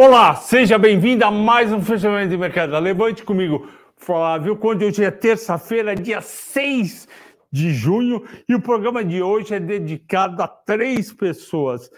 [0.00, 2.78] Olá, seja bem-vindo a mais um fechamento de mercado.
[2.78, 4.84] Levante comigo, Flávio Conde.
[4.84, 7.08] Hoje é terça-feira, dia 6
[7.50, 11.90] de junho, e o programa de hoje é dedicado a três pessoas.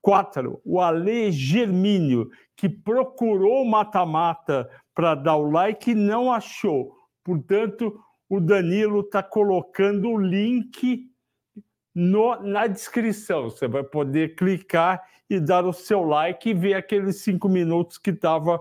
[0.00, 6.94] Quatro, o Ale Germínio, que procurou mata-mata para dar o like e não achou.
[7.24, 11.10] Portanto, o Danilo está colocando o link
[11.92, 13.50] no, na descrição.
[13.50, 15.02] Você vai poder clicar
[15.34, 18.60] e dar o seu like e ver aqueles cinco minutos que estava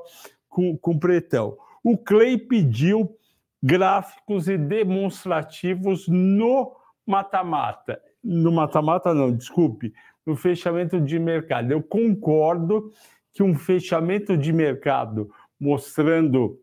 [0.50, 1.58] com, com pretão.
[1.84, 3.18] O Clay pediu
[3.62, 8.02] gráficos e demonstrativos no mata-mata.
[8.24, 9.94] No mata-mata, não, desculpe,
[10.26, 11.72] no fechamento de mercado.
[11.72, 12.92] Eu concordo
[13.34, 16.60] que um fechamento de mercado mostrando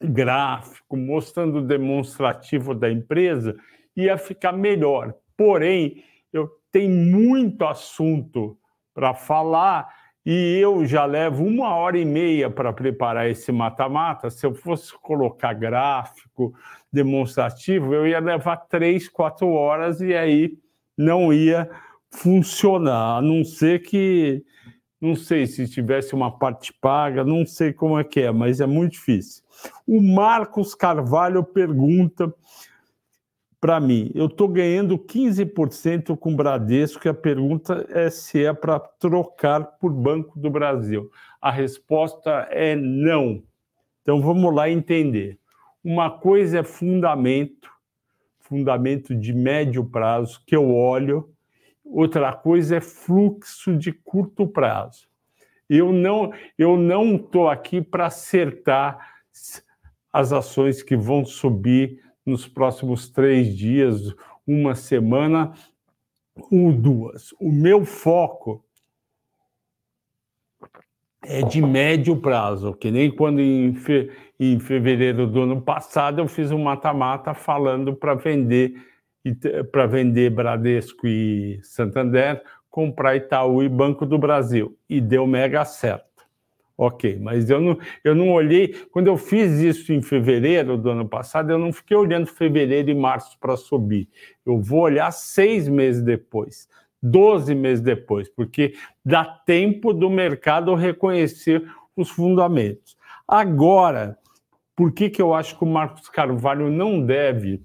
[0.00, 3.56] gráfico, mostrando demonstrativo da empresa,
[3.96, 5.14] ia ficar melhor.
[5.36, 8.58] Porém, eu tenho muito assunto
[8.96, 9.94] para falar
[10.24, 14.30] e eu já levo uma hora e meia para preparar esse mata-mata.
[14.30, 16.54] Se eu fosse colocar gráfico
[16.90, 20.58] demonstrativo, eu ia levar três, quatro horas e aí
[20.96, 21.70] não ia
[22.10, 24.42] funcionar, a não ser que,
[24.98, 28.66] não sei se tivesse uma parte paga, não sei como é que é, mas é
[28.66, 29.44] muito difícil.
[29.86, 32.34] O Marcos Carvalho pergunta
[33.66, 38.78] para mim, eu estou ganhando 15% com Bradesco e a pergunta é se é para
[38.78, 41.10] trocar por Banco do Brasil.
[41.42, 43.42] A resposta é não.
[44.02, 45.40] Então vamos lá entender.
[45.82, 47.68] Uma coisa é fundamento,
[48.38, 51.28] fundamento de médio prazo, que eu olho,
[51.84, 55.08] outra coisa é fluxo de curto prazo.
[55.68, 58.96] Eu não eu não estou aqui para acertar
[60.12, 64.14] as ações que vão subir nos próximos três dias,
[64.46, 65.52] uma semana
[66.50, 67.32] ou duas.
[67.40, 68.64] O meu foco
[71.22, 74.10] é de médio prazo, que nem quando em, fe...
[74.38, 78.74] em fevereiro do ano passado eu fiz um mata-mata falando para vender
[79.72, 86.05] para vender Bradesco e Santander, comprar Itaú e Banco do Brasil e deu mega certo.
[86.78, 88.68] Ok, mas eu não, eu não olhei.
[88.90, 92.94] Quando eu fiz isso em fevereiro do ano passado, eu não fiquei olhando fevereiro e
[92.94, 94.08] março para subir.
[94.44, 96.68] Eu vou olhar seis meses depois,
[97.02, 101.66] doze meses depois, porque dá tempo do mercado reconhecer
[101.96, 102.94] os fundamentos.
[103.26, 104.18] Agora,
[104.76, 107.62] por que, que eu acho que o Marcos Carvalho não deve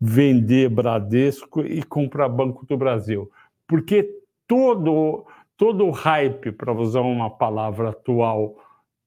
[0.00, 3.28] vender Bradesco e comprar Banco do Brasil?
[3.66, 4.08] Porque
[4.46, 5.26] todo
[5.62, 8.56] todo o hype, para usar uma palavra atual,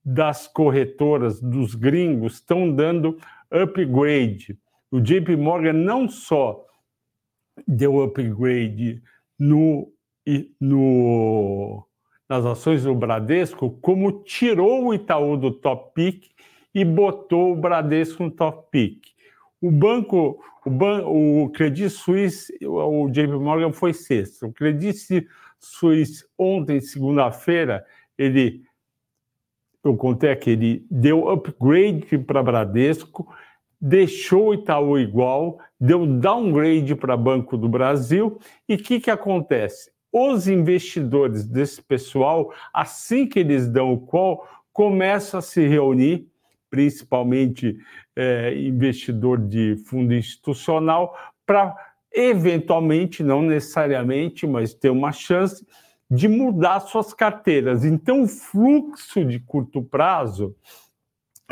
[0.05, 3.17] das corretoras, dos gringos, estão dando
[3.51, 4.57] upgrade.
[4.89, 6.65] O JP Morgan não só
[7.67, 9.03] deu upgrade
[9.37, 9.91] no,
[10.61, 11.85] no,
[12.29, 16.29] nas ações do Bradesco, como tirou o Itaú do top pick
[16.73, 19.07] e botou o Bradesco no top pick.
[19.61, 24.45] O banco, o, ban, o Credit Suisse, o JP Morgan foi sexto.
[24.45, 25.27] O Credit Suisse,
[26.37, 27.85] ontem, segunda-feira,
[28.17, 28.63] ele,
[29.83, 33.27] eu contei aqui, ele deu upgrade para Bradesco,
[33.79, 38.39] deixou o Itaú igual, deu downgrade para Banco do Brasil.
[38.67, 39.91] E o que, que acontece?
[40.11, 46.27] Os investidores desse pessoal, assim que eles dão o call, começam a se reunir,
[46.69, 47.77] principalmente
[48.15, 51.75] é, investidor de fundo institucional, para
[52.15, 55.65] eventualmente, não necessariamente, mas ter uma chance
[56.09, 57.83] de mudar suas carteiras.
[57.83, 60.55] Então, o fluxo de curto prazo,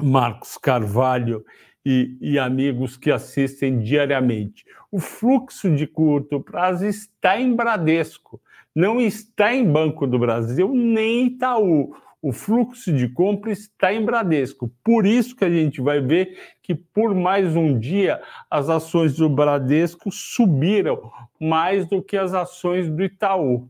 [0.02, 1.44] Marcos Carvalho
[1.86, 8.42] e, e, amigos que assistem diariamente, o fluxo de curto prazo está em Bradesco,
[8.74, 14.72] não está em Banco do Brasil nem Itaú o fluxo de compra está em Bradesco.
[14.82, 19.28] Por isso que a gente vai ver que por mais um dia as ações do
[19.28, 23.70] Bradesco subiram mais do que as ações do Itaú.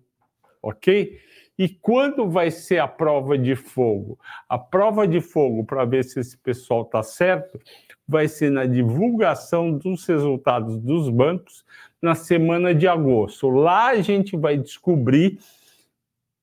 [0.61, 1.19] OK?
[1.57, 4.19] E quando vai ser a prova de fogo?
[4.47, 7.59] A prova de fogo para ver se esse pessoal está certo
[8.07, 11.65] vai ser na divulgação dos resultados dos bancos
[11.99, 13.49] na semana de agosto.
[13.49, 15.39] Lá a gente vai descobrir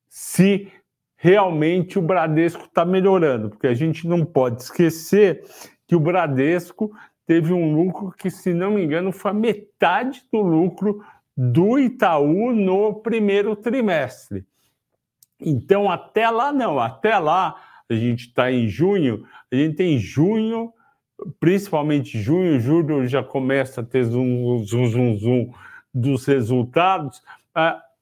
[0.09, 0.73] se
[1.23, 5.45] realmente o Bradesco está melhorando, porque a gente não pode esquecer
[5.87, 6.91] que o Bradesco
[7.27, 11.05] teve um lucro que, se não me engano, foi metade do lucro
[11.37, 14.47] do Itaú no primeiro trimestre.
[15.39, 17.55] Então, até lá não, até lá,
[17.91, 20.73] a gente está em junho, a gente tem junho,
[21.39, 25.53] principalmente junho, julho já começa a ter zoom, zoom, zoom, zoom
[25.93, 27.23] dos resultados.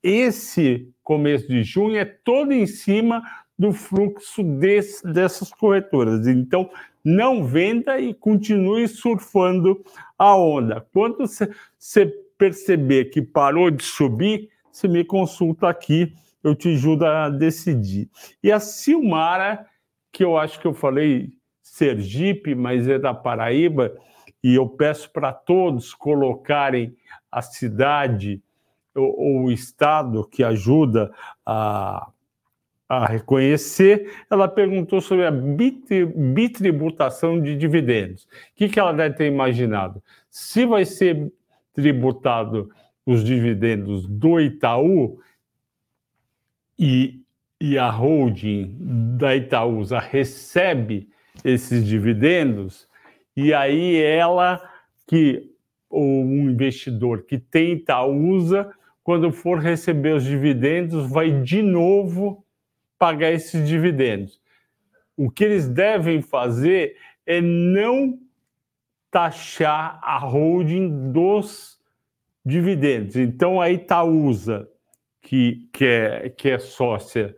[0.01, 3.21] Esse começo de junho é todo em cima
[3.57, 6.25] do fluxo desse, dessas corretoras.
[6.27, 6.69] Então,
[7.03, 9.83] não venda e continue surfando
[10.17, 10.87] a onda.
[10.93, 12.05] Quando você
[12.37, 18.09] perceber que parou de subir, você me consulta aqui, eu te ajudo a decidir.
[18.41, 19.65] E a Silmara,
[20.11, 23.93] que eu acho que eu falei Sergipe, mas é da Paraíba,
[24.41, 26.95] e eu peço para todos colocarem
[27.29, 28.41] a cidade
[29.03, 31.11] ou o estado que ajuda
[31.45, 32.09] a,
[32.87, 38.23] a reconhecer, ela perguntou sobre a bitributação de dividendos.
[38.23, 40.01] O que, que ela deve ter imaginado?
[40.29, 41.31] Se vai ser
[41.73, 42.69] tributado
[43.05, 45.19] os dividendos do Itaú
[46.77, 47.21] e,
[47.59, 48.75] e a holding
[49.17, 51.09] da Itaúsa recebe
[51.43, 52.87] esses dividendos,
[53.35, 54.61] e aí ela
[55.07, 55.49] que
[55.89, 58.71] o um investidor que tem Itaúsa,
[59.09, 62.45] quando for receber os dividendos, vai de novo
[62.99, 64.39] pagar esses dividendos.
[65.17, 66.95] O que eles devem fazer
[67.25, 68.19] é não
[69.09, 71.79] taxar a holding dos
[72.45, 73.15] dividendos.
[73.15, 74.69] Então, a Itaúsa,
[75.23, 77.35] que, que, é, que é sócia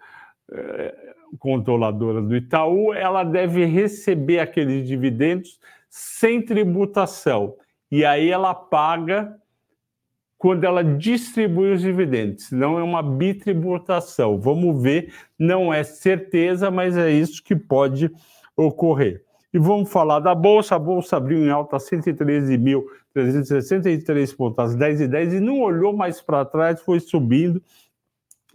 [0.51, 5.57] é, controladora do Itaú, ela deve receber aqueles dividendos
[5.89, 7.55] sem tributação.
[7.89, 9.40] E aí ela paga
[10.41, 14.39] quando ela distribui os dividendos, não é uma bitributação.
[14.39, 18.11] Vamos ver, não é certeza, mas é isso que pode
[18.57, 19.23] ocorrer.
[19.53, 20.77] E vamos falar da Bolsa.
[20.77, 26.19] A Bolsa abriu em alta 113.363 pontos às 10 e 10 e não olhou mais
[26.19, 27.61] para trás, foi subindo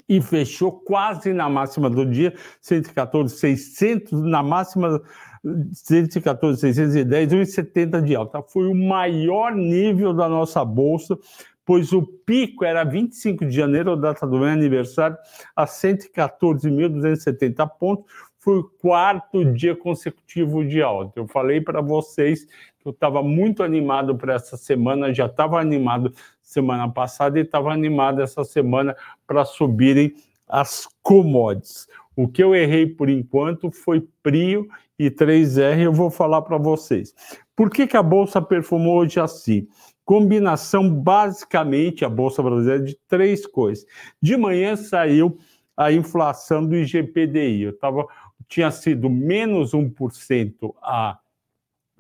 [0.08, 2.34] e fechou quase na máxima do dia,
[2.64, 5.00] 114.600 na máxima
[5.44, 8.42] 114.610, 1,70 de alta.
[8.42, 11.16] Foi o maior nível da nossa bolsa
[11.66, 15.18] pois o pico era 25 de janeiro, data do meu aniversário,
[15.54, 18.06] a 114.270 pontos.
[18.38, 21.18] Foi o quarto dia consecutivo de alta.
[21.18, 22.46] Eu falei para vocês
[22.78, 27.72] que eu estava muito animado para essa semana, já estava animado semana passada e estava
[27.72, 28.94] animado essa semana
[29.26, 30.14] para subirem
[30.48, 31.88] as commodities.
[32.14, 37.12] O que eu errei por enquanto foi Prio e 3R, eu vou falar para vocês.
[37.56, 39.66] Por que, que a Bolsa performou hoje assim?
[40.06, 43.84] Combinação basicamente a bolsa brasileira de três coisas.
[44.22, 45.36] De manhã saiu
[45.76, 47.62] a inflação do IGPDI.
[47.62, 48.06] Eu tava,
[48.48, 51.18] tinha sido menos 1% a,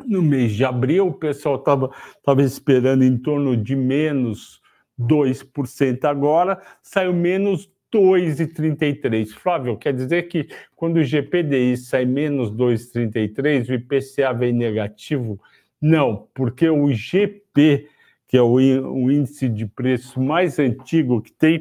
[0.06, 1.90] no mês de abril, o pessoal estava
[2.24, 4.62] tava esperando em torno de menos
[4.98, 9.30] 2% agora, saiu menos 2,33.
[9.30, 15.40] Flávio, quer dizer que quando o GPDI sai menos 2,33, o IPCA vem negativo?
[15.80, 17.88] Não, porque o IGP
[18.28, 21.60] que é o, índice de preço mais antigo que tem,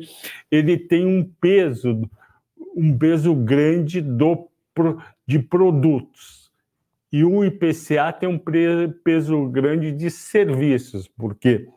[0.50, 2.01] ele tem um peso,
[2.75, 4.50] um peso grande do,
[5.27, 6.51] de produtos.
[7.12, 8.39] E o IPCA tem um
[9.03, 11.67] peso grande de serviços, porque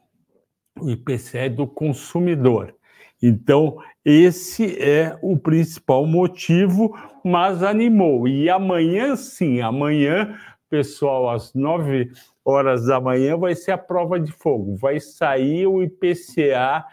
[0.81, 2.75] o IPCA é do consumidor.
[3.23, 8.29] Então, esse é o principal motivo, mas animou.
[8.29, 12.11] E amanhã, sim, amanhã, pessoal, às nove
[12.45, 14.77] horas da manhã vai ser a prova de fogo.
[14.77, 16.85] Vai sair o IPCA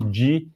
[0.00, 0.48] de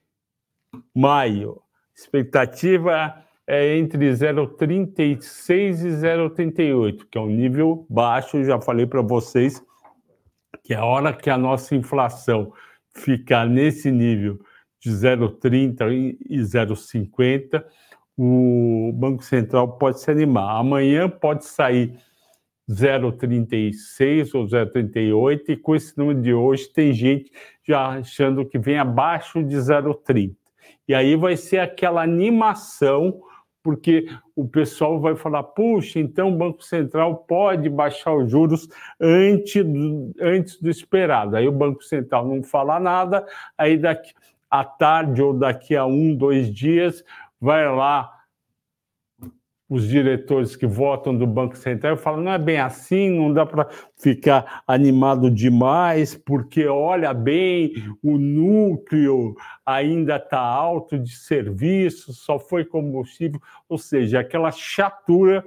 [0.94, 1.60] maio.
[1.94, 8.44] Expectativa é entre 0,36 e 0,38, que é um nível baixo.
[8.44, 9.62] Já falei para vocês
[10.62, 12.52] que a hora que a nossa inflação
[12.94, 14.38] ficar nesse nível
[14.80, 17.64] de 0,30 e 0,50,
[18.16, 20.58] o Banco Central pode se animar.
[20.58, 21.98] Amanhã pode sair
[22.68, 27.32] 0,36 ou 0,38, e com esse número de hoje tem gente
[27.66, 30.34] já achando que vem abaixo de 0,30.
[30.86, 33.20] E aí vai ser aquela animação,
[33.62, 38.68] porque o pessoal vai falar: puxa, então o Banco Central pode baixar os juros
[39.00, 41.36] antes do, antes do esperado.
[41.36, 44.12] Aí o Banco Central não fala nada, aí daqui
[44.50, 47.04] à tarde ou daqui a um, dois dias,
[47.40, 48.17] vai lá
[49.68, 53.68] os diretores que votam do Banco Central falam: não é bem assim, não dá para
[53.96, 59.34] ficar animado demais, porque olha bem, o núcleo
[59.66, 65.44] ainda está alto de serviços, só foi combustível, ou seja, aquela chatura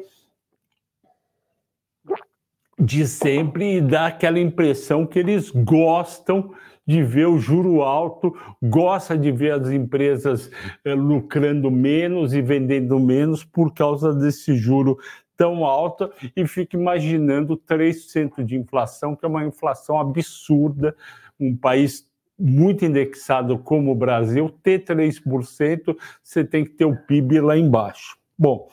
[2.77, 6.53] de sempre e dá aquela impressão que eles gostam
[6.85, 10.51] de ver o juro alto, gosta de ver as empresas
[10.83, 14.97] eh, lucrando menos e vendendo menos por causa desse juro
[15.37, 20.95] tão alto e fica imaginando 3% de inflação, que é uma inflação absurda,
[21.39, 22.07] um país
[22.37, 28.17] muito indexado como o Brasil, ter 3%, você tem que ter o PIB lá embaixo.
[28.37, 28.67] Bom,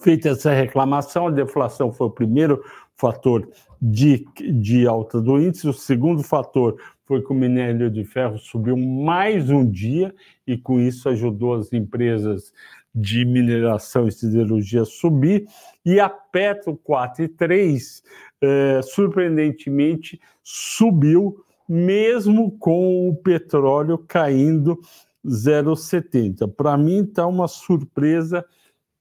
[0.00, 2.62] Feita essa reclamação, a deflação foi o primeiro
[2.96, 3.48] fator
[3.80, 6.76] de, de alta do índice, o segundo fator
[7.06, 10.14] foi que o minério de ferro subiu mais um dia
[10.46, 12.52] e com isso ajudou as empresas
[12.96, 15.46] de mineração e siderurgia a subir,
[15.84, 18.02] e a Petro 4 e 3,
[18.40, 24.80] eh, surpreendentemente, subiu, mesmo com o petróleo caindo
[25.26, 26.48] 0,70.
[26.48, 28.44] Para mim, está uma surpresa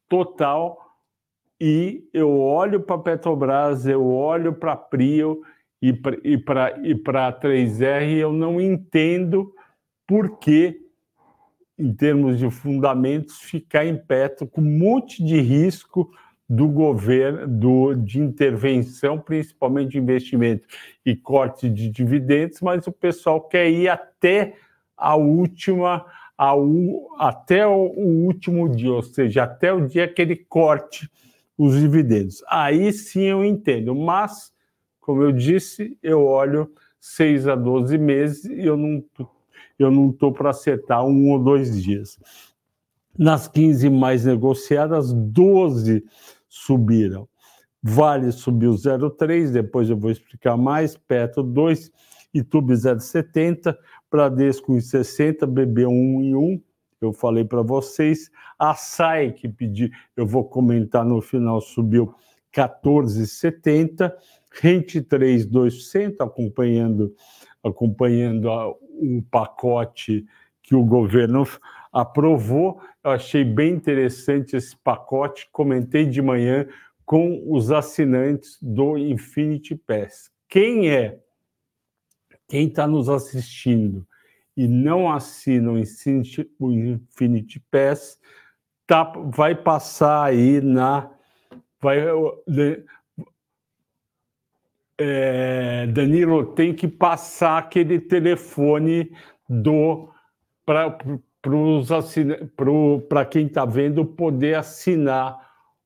[0.10, 0.78] total.
[1.62, 5.42] E eu olho para a Petrobras, eu olho para a Prio
[5.82, 9.54] e para e a 3R, e eu não entendo
[10.08, 10.80] por que,
[11.78, 16.10] em termos de fundamentos, ficar em Petro com um monte de risco
[16.48, 20.68] do governo, do, de intervenção, principalmente de investimento
[21.06, 24.56] e corte de dividendos, mas o pessoal quer ir até
[24.96, 26.06] a última,
[26.38, 26.64] ao,
[27.18, 31.10] até o, o último dia, ou seja, até o dia que ele corte
[31.58, 32.44] os dividendos.
[32.48, 34.52] Aí sim eu entendo, mas,
[35.06, 39.06] como eu disse, eu olho 6 a 12 meses e eu não
[39.78, 42.18] eu não estou para acertar um ou dois dias.
[43.16, 46.04] Nas 15 mais negociadas, 12
[46.50, 47.30] subiram.
[47.84, 51.92] Vale subiu 0,3, depois eu vou explicar mais, Petro 2,
[52.34, 53.78] Itube 0,70,
[54.10, 56.62] Bradesco 1,60, BB 1,1,
[57.00, 58.32] eu falei para vocês.
[58.58, 62.16] A SAI, que pedi, eu vou comentar no final, subiu
[62.56, 64.12] 14,70,
[64.60, 67.14] Rente 3, 2%, acompanhando,
[67.64, 70.26] acompanhando a, o pacote
[70.64, 71.46] que o governo
[71.92, 72.82] aprovou.
[73.04, 76.68] Eu achei bem interessante esse pacote, comentei de manhã
[77.06, 80.32] com os assinantes do Infinity Pass.
[80.50, 81.20] Quem é?
[82.48, 84.08] Quem está nos assistindo
[84.56, 88.18] e não assina o Infinity, o Infinity Pass,
[88.88, 91.12] tá, vai passar aí na.
[91.82, 92.00] Vai,
[94.98, 99.12] é, Danilo tem que passar aquele telefone
[99.50, 100.10] do
[100.66, 100.98] para
[103.08, 105.38] para quem está vendo poder assinar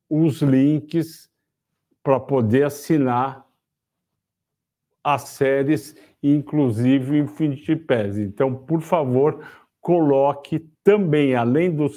[0.09, 1.29] os links
[2.01, 3.45] para poder assinar
[5.03, 8.17] as séries, inclusive o Infinity Pass.
[8.17, 9.45] Então, por favor,
[9.81, 11.89] coloque também, além do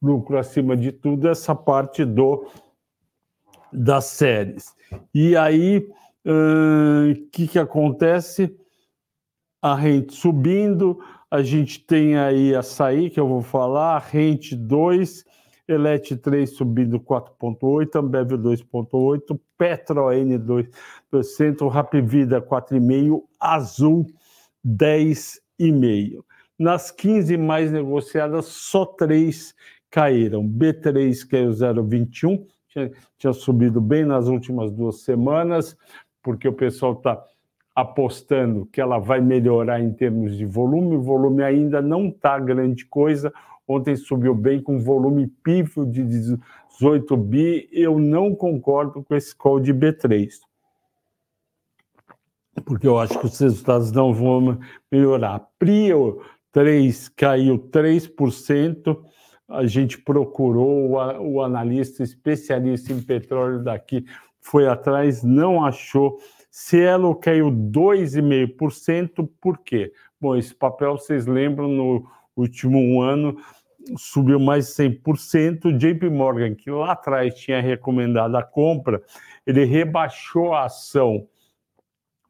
[0.00, 2.46] lucro acima de tudo, essa parte do
[3.72, 4.74] das séries.
[5.12, 5.86] E aí,
[6.24, 8.56] o que, que acontece?
[9.60, 10.98] A rente subindo,
[11.30, 15.24] a gente tem aí açaí, que eu vou falar, rente 2,
[15.66, 24.06] Elet 3 subindo 4,8, Ambev 2,8, Petro N 2%, Rapvida 4,5%, Azul
[24.64, 26.22] 10,5%.
[26.58, 29.54] Nas 15 mais negociadas, só três
[29.90, 30.46] caíram.
[30.46, 35.76] B3 caiu 0,21, tinha, tinha subido bem nas últimas duas semanas,
[36.24, 37.22] porque o pessoal está
[37.74, 40.96] apostando que ela vai melhorar em termos de volume.
[40.96, 43.32] O volume ainda não está grande coisa.
[43.68, 47.68] Ontem subiu bem com volume pífio de 18 bi.
[47.70, 50.30] Eu não concordo com esse call de B3.
[52.64, 54.58] Porque eu acho que os resultados não vão
[54.90, 55.46] melhorar.
[55.58, 58.96] Prio 3 caiu 3%.
[59.48, 64.06] A gente procurou o analista especialista em petróleo daqui,
[64.44, 66.18] foi atrás, não achou
[66.56, 69.92] Cielo caiu 2,5%, por quê?
[70.20, 73.36] Bom, esse papel, vocês lembram, no último ano
[73.96, 75.64] subiu mais de 100%.
[75.64, 79.02] O JP Morgan, que lá atrás tinha recomendado a compra,
[79.44, 81.26] ele rebaixou a ação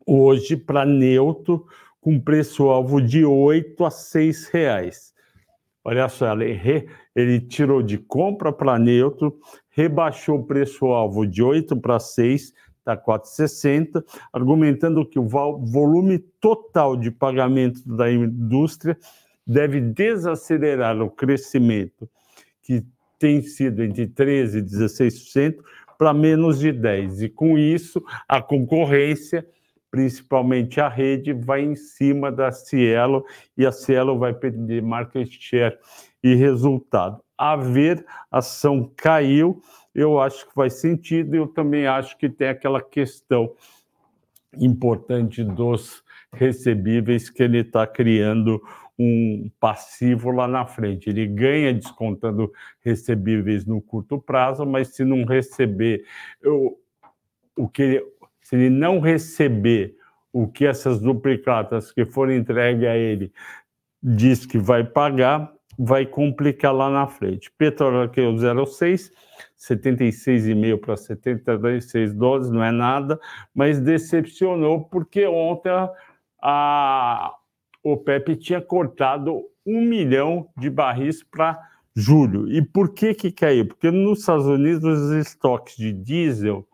[0.06, 1.66] hoje para neutro,
[2.00, 5.12] com preço-alvo de 8 a 6 reais.
[5.84, 9.38] Olha só, ele, re, ele tirou de compra para neutro,
[9.74, 17.10] rebaixou o preço-alvo de 8 para 6, está 4,60, argumentando que o volume total de
[17.10, 18.96] pagamento da indústria
[19.46, 22.08] deve desacelerar o crescimento,
[22.62, 22.84] que
[23.18, 25.56] tem sido entre 13% e 16%,
[25.98, 27.22] para menos de 10%.
[27.22, 29.46] E com isso, a concorrência,
[29.90, 33.24] principalmente a rede, vai em cima da Cielo
[33.56, 35.78] e a Cielo vai perder market share
[36.22, 37.23] e resultado.
[37.36, 39.62] A ver, a ação caiu
[39.94, 41.34] eu acho que faz sentido.
[41.36, 43.54] Eu também acho que tem aquela questão
[44.58, 48.60] importante dos recebíveis que ele está criando
[48.98, 51.10] um passivo lá na frente.
[51.10, 56.04] Ele ganha descontando recebíveis no curto prazo, mas se não receber
[56.42, 56.78] eu,
[57.56, 58.04] o que ele,
[58.40, 59.96] se ele não receber
[60.32, 63.32] o que essas duplicatas que foram entregues a ele
[64.02, 67.50] diz que vai pagar, vai complicar lá na frente.
[67.56, 69.10] Petróleo que é o 0,6,
[69.58, 73.18] 76,5 para 76 dólares, não é nada,
[73.54, 75.70] mas decepcionou porque ontem
[76.42, 77.34] a
[77.82, 81.58] OPEP tinha cortado um milhão de barris para
[81.94, 82.50] julho.
[82.50, 83.66] E por que que caiu?
[83.66, 86.66] Porque nos Estados Unidos os estoques de diesel,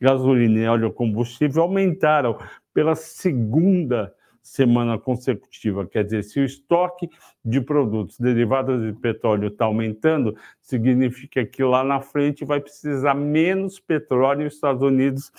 [0.00, 2.38] gasolina e óleo combustível aumentaram
[2.72, 4.12] pela segunda
[4.44, 5.86] semana consecutiva.
[5.86, 7.08] Quer dizer, se o estoque
[7.42, 13.80] de produtos derivados de petróleo está aumentando, significa que lá na frente vai precisar menos
[13.80, 15.32] petróleo e os Estados Unidos,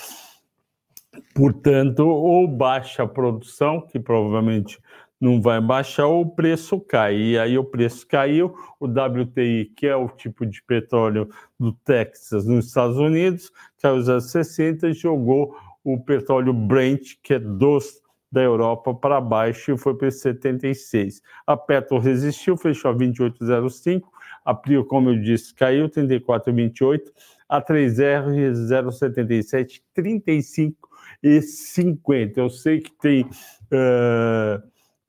[1.35, 4.79] portanto, ou baixa a produção, que provavelmente
[5.21, 7.15] não vai baixar, ou o preço cai.
[7.15, 12.45] E aí o preço caiu, o WTI, que é o tipo de petróleo do Texas
[12.45, 18.41] nos Estados Unidos, caiu a 60 e jogou o petróleo Brent, que é dos da
[18.41, 21.21] Europa para baixo e foi para 76.
[21.45, 24.01] A Petro resistiu, fechou a 28,05.
[24.43, 27.01] A Prio, como eu disse, caiu 34,28.
[27.47, 30.89] A 3R 0,77, 35
[31.21, 32.39] e 50.
[32.39, 34.61] Eu sei que tem uh,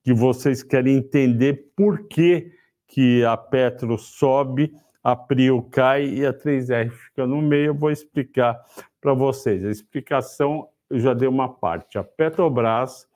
[0.05, 2.53] que vocês querem entender por que,
[2.87, 7.67] que a Petro sobe, a Prio cai e a 3R fica no meio.
[7.67, 8.61] Eu vou explicar
[9.01, 9.65] para vocês.
[9.65, 11.99] A explicação eu já dei uma parte.
[11.99, 13.07] A Petrobras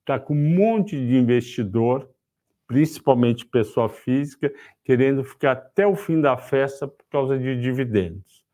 [0.00, 2.08] está com um monte de investidor,
[2.66, 4.52] principalmente pessoa física,
[4.84, 8.44] querendo ficar até o fim da festa por causa de dividendos.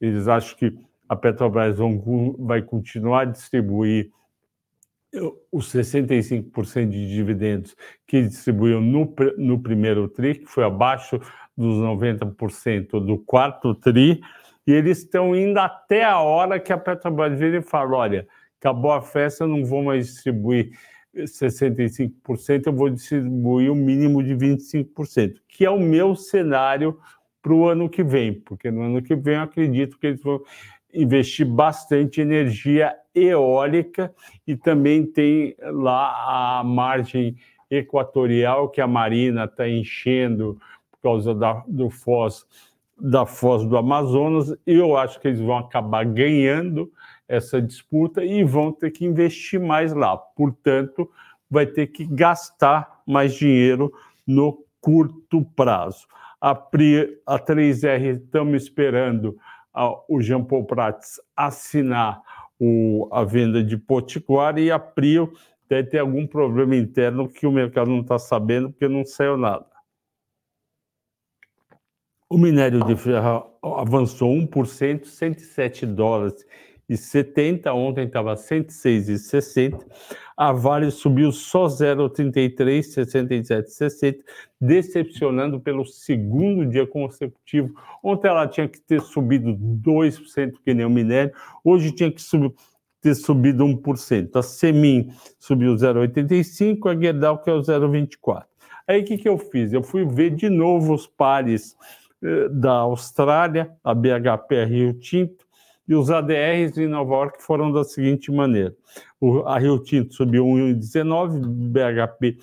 [0.00, 1.76] Eles acham que a Petrobras
[2.38, 4.10] vai continuar a distribuir
[5.50, 11.18] os 65% de dividendos que distribuiu no, no primeiro TRI, que foi abaixo
[11.56, 14.20] dos 90% do quarto TRI,
[14.66, 18.92] e eles estão indo até a hora que a Petrobras vira e fala: olha, acabou
[18.92, 20.72] a festa, eu não vou mais distribuir
[21.14, 26.98] 65%, eu vou distribuir o um mínimo de 25%, que é o meu cenário
[27.40, 30.42] para o ano que vem, porque no ano que vem eu acredito que eles vão
[30.92, 34.12] investir bastante energia eólica
[34.46, 37.36] e também tem lá a margem
[37.70, 40.58] equatorial que a Marina está enchendo
[40.90, 42.46] por causa da, do Foz,
[42.98, 44.54] da Foz do Amazonas.
[44.66, 46.90] Eu acho que eles vão acabar ganhando
[47.28, 50.16] essa disputa e vão ter que investir mais lá.
[50.16, 51.10] Portanto,
[51.50, 53.92] vai ter que gastar mais dinheiro
[54.26, 56.06] no curto prazo.
[56.40, 59.36] A, Pri, a 3R estamos esperando
[59.72, 62.22] a, o Jean Paul Prats assinar
[62.58, 65.32] o, a venda de Potiguar e a Prio
[65.68, 69.66] deve ter algum problema interno que o mercado não está sabendo porque não saiu nada.
[72.28, 76.44] O minério de ferro avançou 1%, 107 dólares
[76.88, 79.78] e 70, ontem estava 106,60.
[80.36, 84.24] A Vale subiu só 0,33, 67, 60,
[84.60, 87.72] decepcionando pelo segundo dia consecutivo.
[88.02, 92.52] Ontem ela tinha que ter subido 2%, que nem o minério, hoje tinha que subir
[93.00, 94.34] ter subido 1%.
[94.34, 98.42] A Semin subiu 0,85, a Gerdau que é o 0,24.
[98.88, 99.72] Aí o que, que eu fiz?
[99.72, 101.76] Eu fui ver de novo os pares
[102.50, 105.46] da Austrália, a BHP Rio Tinto,
[105.88, 108.74] e os ADRs em Nova York foram da seguinte maneira:
[109.20, 112.38] o, a Rio Tinto subiu 1,19, BHP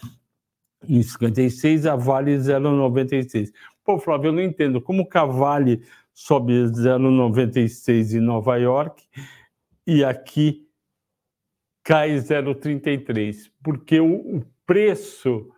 [0.88, 3.52] em 56, a Vale 0,96.
[3.84, 5.82] Pô, Flávio, eu não entendo como que a Vale
[6.14, 9.04] sobe 0,96 em Nova York
[9.86, 10.68] e aqui
[11.84, 15.53] cai 0,33, porque o, o preço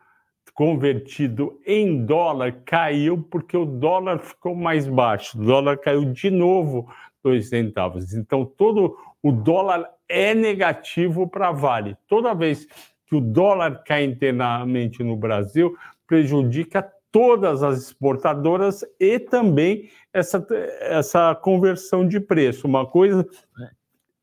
[0.56, 5.38] convertido em dólar caiu porque o dólar ficou mais baixo.
[5.38, 6.90] O dólar caiu de novo
[7.22, 8.14] dois centavos.
[8.14, 11.98] Então, todo o dólar é negativo para a Vale.
[12.08, 12.66] Toda vez
[13.06, 15.76] que o dólar cai internamente no Brasil,
[16.08, 20.46] prejudica todas as exportadoras e também essa,
[20.80, 22.66] essa conversão de preço.
[22.66, 23.28] Uma coisa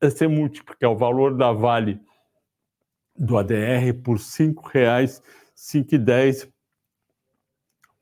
[0.01, 1.99] é você multiplicar o valor da Vale
[3.15, 6.51] do ADR por R$ 5,00, R$ 5,10, R$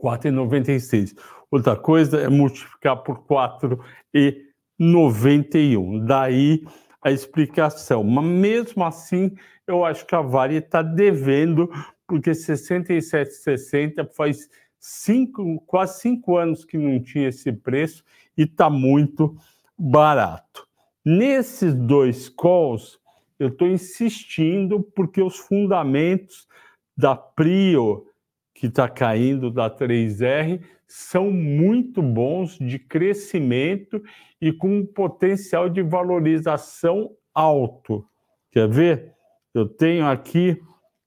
[0.01, 1.15] 4,96.
[1.51, 3.79] Outra coisa é multiplicar por 4
[4.13, 4.45] e
[4.79, 6.05] 91.
[6.05, 6.65] Daí
[7.01, 8.03] a explicação.
[8.03, 9.35] Mas mesmo assim,
[9.67, 11.69] eu acho que a Vale está devendo,
[12.07, 18.03] porque 67,60 faz cinco, quase cinco anos que não tinha esse preço
[18.35, 19.35] e está muito
[19.77, 20.67] barato.
[21.05, 22.99] Nesses dois calls,
[23.39, 26.47] eu estou insistindo porque os fundamentos
[26.95, 28.05] da Prio,
[28.53, 34.03] que está caindo, da 3R, são muito bons de crescimento
[34.41, 38.05] e com um potencial de valorização alto.
[38.51, 39.15] Quer ver?
[39.53, 40.61] Eu tenho aqui,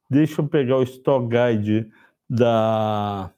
[0.09, 1.91] deixa eu pegar o Stock Guide
[2.29, 3.35] da,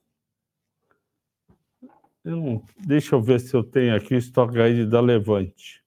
[2.27, 5.81] Eu deixa eu ver se eu tenho aqui o Stock Guide da Levante.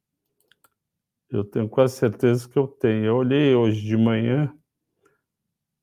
[1.30, 3.06] Eu tenho quase certeza que eu tenho.
[3.06, 4.52] Eu olhei hoje de manhã.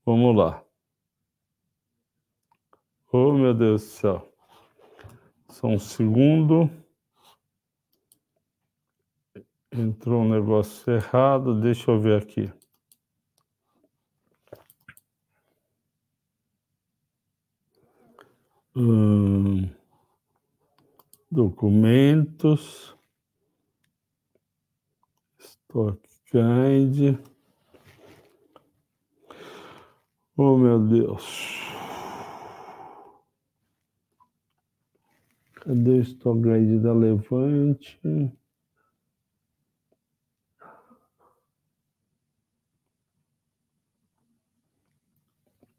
[0.04, 0.65] Vamos lá.
[3.18, 4.32] Oh, meu Deus do céu.
[5.48, 6.70] Só um segundo.
[9.72, 11.58] Entrou um negócio errado.
[11.58, 12.52] Deixa eu ver aqui.
[18.76, 19.70] Hum,
[21.30, 22.94] documentos.
[25.38, 27.18] Stock Guide.
[30.36, 31.65] Oh, meu Deus.
[35.66, 37.98] Cadê o Guide da Levante?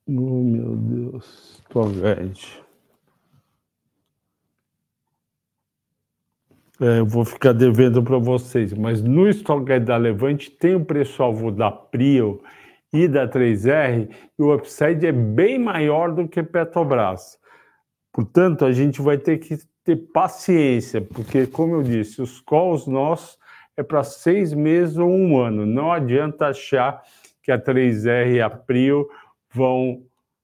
[0.06, 1.64] Oh, meu Deus.
[1.74, 2.62] Guide.
[6.82, 10.84] É, eu vou ficar devendo para vocês, mas no Stock Guide da Levante tem o
[10.84, 12.44] preço-alvo da Prio
[12.92, 17.40] e da 3R e o upside é bem maior do que Petrobras.
[18.12, 23.38] Portanto, a gente vai ter que ter paciência, porque, como eu disse, os calls nossos
[23.78, 25.66] é para seis meses ou um ano.
[25.66, 27.02] Não adianta achar
[27.42, 29.08] que a 3R e a Prio
[29.50, 30.04] vão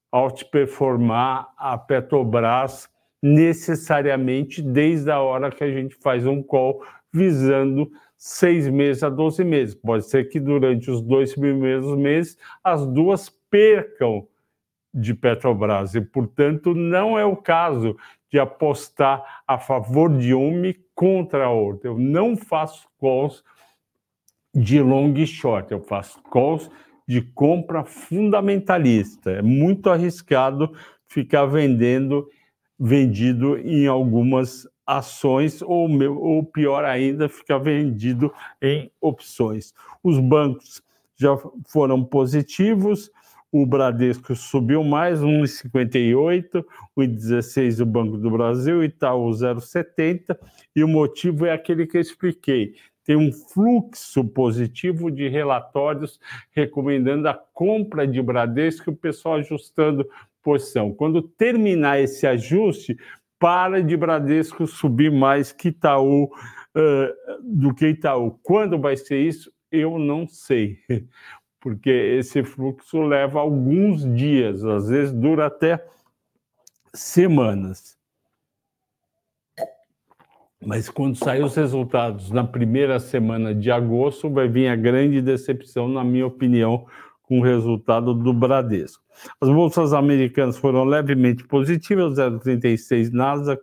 [0.10, 2.88] outperformar a Petrobras
[3.22, 9.44] necessariamente desde a hora que a gente faz um call visando seis meses a 12
[9.44, 9.76] meses.
[9.76, 14.26] Pode ser que durante os dois primeiros meses as duas percam
[14.94, 17.98] de Petrobras e, portanto, não é o caso
[18.34, 21.90] de apostar a favor de uma e contra a outra.
[21.92, 23.44] Eu não faço calls
[24.56, 26.68] de long e short, eu faço calls
[27.08, 29.30] de compra fundamentalista.
[29.30, 30.74] É muito arriscado
[31.08, 32.28] ficar vendendo
[32.80, 39.76] vendido em algumas ações ou, ou pior ainda, ficar vendido em opções.
[40.04, 40.82] Os bancos
[41.16, 43.12] já foram positivos,
[43.54, 46.66] o Bradesco subiu mais, 1,58,
[46.98, 50.36] 1,16 o Banco do Brasil, Itaú 0,70,
[50.76, 52.74] e o motivo é aquele que eu expliquei.
[53.06, 60.10] Tem um fluxo positivo de relatórios recomendando a compra de Bradesco, o pessoal ajustando
[60.42, 60.92] posição.
[60.92, 62.98] Quando terminar esse ajuste,
[63.38, 66.32] para de Bradesco subir mais que Itaú, uh,
[67.44, 68.40] do que Itaú.
[68.42, 70.80] Quando vai ser isso, eu não sei
[71.64, 75.82] porque esse fluxo leva alguns dias, às vezes dura até
[76.94, 77.98] semanas.
[80.62, 85.88] Mas quando sair os resultados na primeira semana de agosto, vai vir a grande decepção,
[85.88, 86.86] na minha opinião,
[87.22, 89.02] com o resultado do Bradesco.
[89.40, 93.62] As bolsas americanas foram levemente positivas, 0,36 Nasdaq,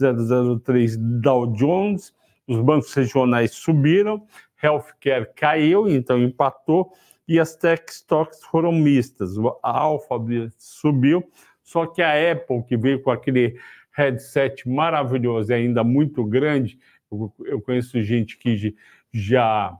[0.00, 2.14] 0,03 Dow Jones,
[2.48, 4.26] os bancos regionais subiram,
[4.62, 6.90] healthcare caiu, então empatou,
[7.32, 9.38] e as tech stocks foram mistas.
[9.62, 11.24] A Alphabet subiu,
[11.62, 13.58] só que a Apple, que veio com aquele
[13.96, 16.78] headset maravilhoso e ainda muito grande,
[17.10, 18.76] eu, conheço gente que
[19.10, 19.74] já,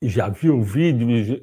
[0.00, 1.42] já viu vídeo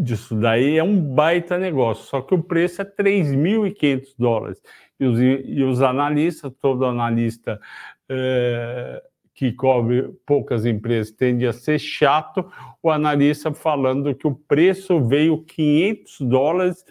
[0.00, 4.62] disso daí, é um baita negócio, só que o preço é 3.500 dólares.
[4.98, 7.60] E os, e os analistas, todo analista
[8.08, 9.02] é,
[9.38, 12.44] que cobre poucas empresas tende a ser chato,
[12.82, 16.84] o analista falando que o preço veio 500 dólares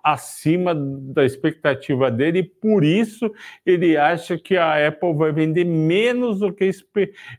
[0.00, 3.32] acima da expectativa dele e por isso
[3.66, 6.70] ele acha que a Apple vai vender menos do que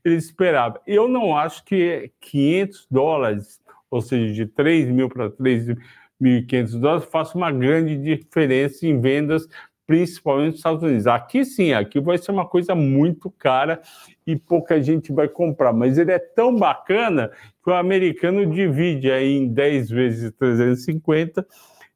[0.03, 0.81] ele esperava.
[0.85, 7.37] Eu não acho que 500 dólares, ou seja, de 3 mil para 3.500 dólares, faça
[7.37, 9.47] uma grande diferença em vendas
[9.93, 11.05] principalmente nos Estados Unidos.
[11.05, 13.79] Aqui sim, aqui vai ser uma coisa muito cara
[14.25, 17.29] e pouca gente vai comprar, mas ele é tão bacana
[17.63, 21.45] que o americano divide aí em 10 vezes 350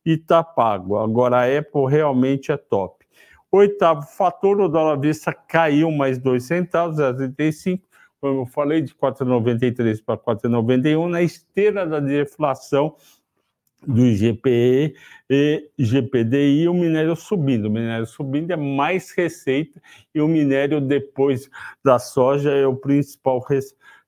[0.05, 0.99] e está pago.
[0.99, 3.03] Agora a Apple realmente é top.
[3.51, 7.81] Oitavo fator, o dólar vista caiu mais 2 centavos, 0,35,
[8.21, 12.95] como eu falei, de 4,93 para 4,91, na esteira da deflação
[13.85, 14.95] do IGPE
[15.29, 17.65] e GPDI, o minério subindo.
[17.65, 19.81] O minério subindo é mais receita
[20.13, 21.49] e o minério depois
[21.83, 23.43] da soja é o principal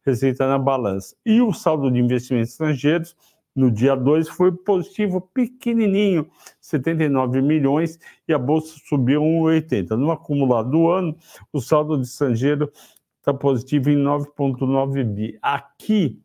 [0.06, 1.16] receita na balança.
[1.26, 3.16] E o saldo de investimentos estrangeiros
[3.56, 6.30] no dia 2 foi positivo, pequenininho,
[6.62, 9.98] 79 milhões, e a bolsa subiu 1,80.
[9.98, 11.16] No acumulado do ano,
[11.52, 12.72] o saldo de estrangeiro
[13.18, 15.38] está positivo em 9,9 bi.
[15.42, 16.22] Aqui,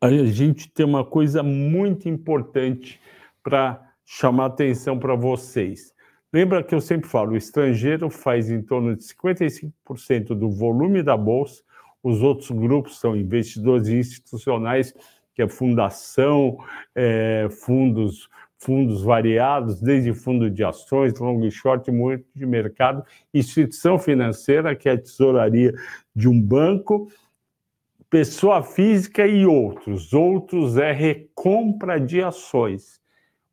[0.00, 3.00] a gente tem uma coisa muito importante
[3.42, 5.94] para chamar atenção para vocês.
[6.32, 11.16] Lembra que eu sempre falo, o estrangeiro faz em torno de 55% do volume da
[11.16, 11.62] bolsa,
[12.02, 14.92] os outros grupos são investidores institucionais,
[15.34, 16.58] que é fundação,
[16.94, 18.28] é, fundos,
[18.58, 24.88] fundos variados, desde fundo de ações, long e short, muito de mercado, instituição financeira, que
[24.88, 25.72] é a tesouraria
[26.14, 27.08] de um banco,
[28.10, 30.12] pessoa física e outros.
[30.12, 33.00] Outros é recompra de ações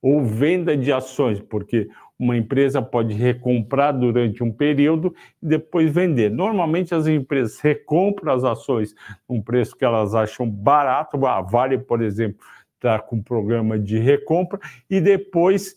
[0.01, 1.87] ou venda de ações, porque
[2.17, 6.29] uma empresa pode recomprar durante um período e depois vender.
[6.29, 8.95] Normalmente as empresas recompram as ações
[9.27, 12.39] um preço que elas acham barato, a Vale, por exemplo,
[12.75, 14.59] está com um programa de recompra
[14.89, 15.75] e depois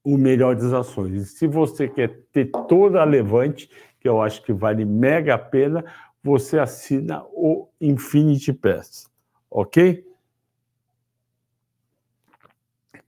[0.03, 1.13] o melhores ações.
[1.13, 5.38] E se você quer ter toda a levante, que eu acho que vale mega a
[5.38, 5.86] pena,
[6.23, 9.07] você assina o Infinity Pass,
[9.51, 10.12] ok?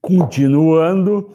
[0.06, 1.34] Continuando,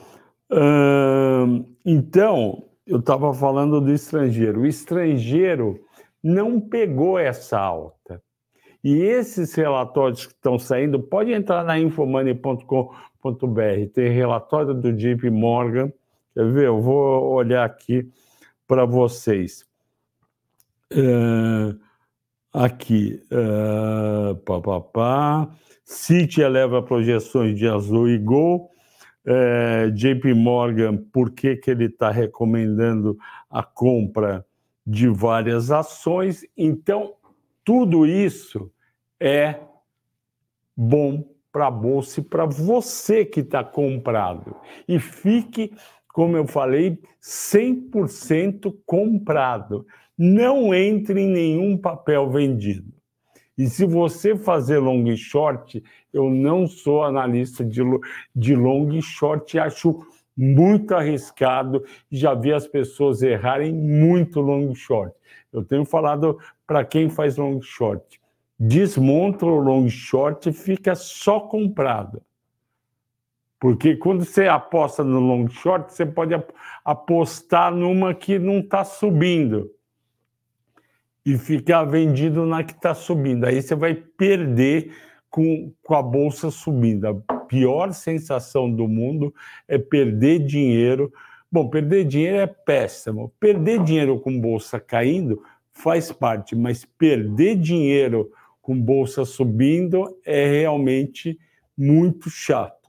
[1.85, 4.61] então, eu estava falando do estrangeiro.
[4.61, 5.85] O estrangeiro
[6.23, 8.23] não pegou essa alta.
[8.83, 15.93] E esses relatórios que estão saindo, pode entrar na infomoney.com.br, tem relatório do JP Morgan.
[16.33, 16.67] Quer ver?
[16.67, 18.09] Eu vou olhar aqui
[18.69, 19.67] para vocês.
[22.53, 25.49] Aqui, uh, pá, pá, pá.
[25.91, 28.71] City eleva projeções de Azul e Gol.
[29.27, 33.19] Uh, JP Morgan, por que, que ele está recomendando
[33.51, 34.47] a compra
[34.87, 36.47] de várias ações.
[36.57, 37.15] Então,
[37.65, 38.71] tudo isso
[39.19, 39.61] é
[40.77, 44.57] bom para a bolsa e para você que está comprado.
[44.87, 45.73] E fique,
[46.09, 49.85] como eu falei, 100% comprado.
[50.17, 53.00] Não entre em nenhum papel vendido.
[53.61, 57.83] E se você fazer long e short, eu não sou analista de,
[58.35, 60.03] de long e short, acho
[60.35, 65.15] muito arriscado, já vi as pessoas errarem muito long short.
[65.53, 68.19] Eu tenho falado para quem faz long short,
[68.59, 72.23] desmonta o long short e fica só comprado.
[73.61, 76.33] Porque quando você aposta no long short, você pode
[76.83, 79.71] apostar numa que não está subindo
[81.25, 83.45] e ficar vendido na que está subindo.
[83.45, 84.93] Aí você vai perder
[85.29, 87.07] com, com a bolsa subindo
[87.51, 89.35] pior sensação do mundo
[89.67, 91.13] é perder dinheiro.
[91.51, 93.35] Bom, perder dinheiro é péssimo.
[93.41, 98.31] Perder dinheiro com bolsa caindo faz parte, mas perder dinheiro
[98.63, 101.37] com bolsa subindo é realmente
[101.77, 102.89] muito chato.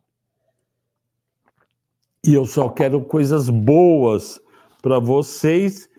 [2.24, 4.40] E eu só quero coisas boas
[4.80, 5.90] para vocês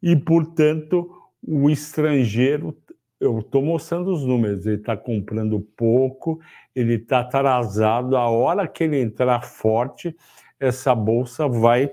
[0.00, 1.10] e, portanto,
[1.46, 2.76] o estrangeiro
[3.22, 6.40] eu estou mostrando os números, ele está comprando pouco,
[6.74, 8.16] ele está atrasado.
[8.16, 10.14] A hora que ele entrar forte,
[10.58, 11.92] essa bolsa vai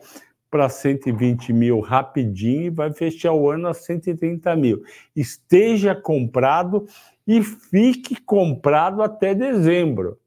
[0.49, 4.81] para 120 mil rapidinho e vai fechar o ano a 130 mil.
[5.15, 6.87] Esteja comprado
[7.27, 10.17] e fique comprado até dezembro.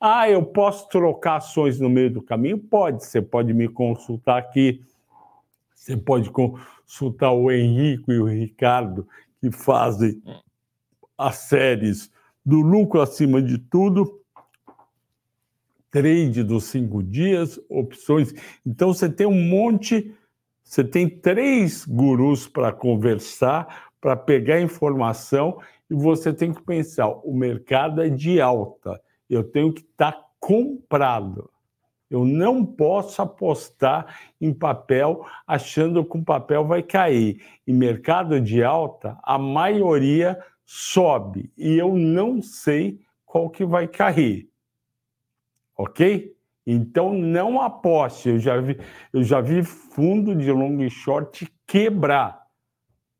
[0.00, 2.56] Ah, eu posso trocar ações no meio do caminho?
[2.56, 4.80] Pode, você pode me consultar aqui,
[5.74, 6.30] você pode
[6.88, 9.06] consultar o Henrico e o Ricardo,
[9.40, 10.22] que fazem
[11.18, 12.10] as séries
[12.44, 14.22] do lucro acima de tudo,
[15.90, 18.32] trade dos cinco dias, opções.
[18.64, 20.14] Então você tem um monte,
[20.64, 27.34] você tem três gurus para conversar, para pegar informação e você tem que pensar: o
[27.34, 28.98] mercado é de alta,
[29.28, 31.50] eu tenho que estar tá comprado.
[32.10, 37.42] Eu não posso apostar em papel achando que o papel vai cair.
[37.66, 44.48] Em mercado de alta, a maioria sobe e eu não sei qual que vai cair.
[45.76, 46.34] Ok?
[46.66, 48.30] Então não aposte.
[48.30, 48.78] Eu já vi,
[49.12, 52.42] eu já vi fundo de long short quebrar,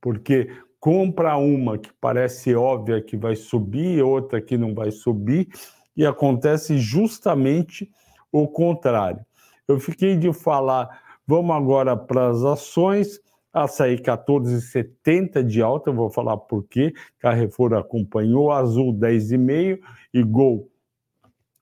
[0.01, 5.49] porque compra uma que parece óbvia que vai subir, outra que não vai subir,
[5.97, 7.91] e acontece justamente
[8.33, 9.25] o contrário.
[9.67, 10.89] Eu fiquei de falar,
[11.27, 13.21] vamos agora para as ações,
[13.53, 19.79] açaí 14,70 de alta, vou falar por quê, Carrefour acompanhou, Azul 10,5
[20.13, 20.71] e Gol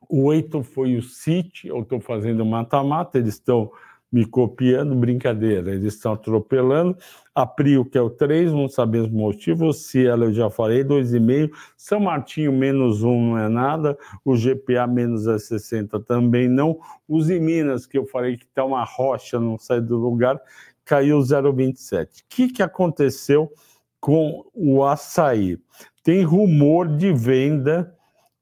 [0.09, 3.71] 8 foi o City, eu estou fazendo mata-mata, eles estão
[4.11, 6.97] me copiando, brincadeira, eles estão atropelando.
[7.35, 9.67] A Prio, que é o 3, não sabemos o motivo.
[9.67, 11.51] O Cielo, eu já falei, 2,5.
[11.77, 13.99] São Martinho, menos 1 não é nada.
[14.25, 16.79] O GPA, menos é 60 também não.
[17.09, 20.41] Os Minas, que eu falei que está uma rocha, não sai do lugar,
[20.85, 22.05] caiu 0,27.
[22.05, 23.53] O que, que aconteceu
[24.01, 25.59] com o açaí?
[26.03, 27.93] Tem rumor de venda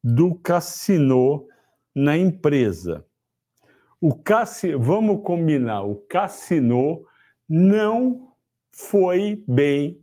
[0.02, 1.46] do Cassino
[1.94, 3.04] na empresa.
[4.06, 7.06] O Cassi, vamos combinar, o Cassino
[7.48, 8.34] não
[8.70, 9.98] foi bem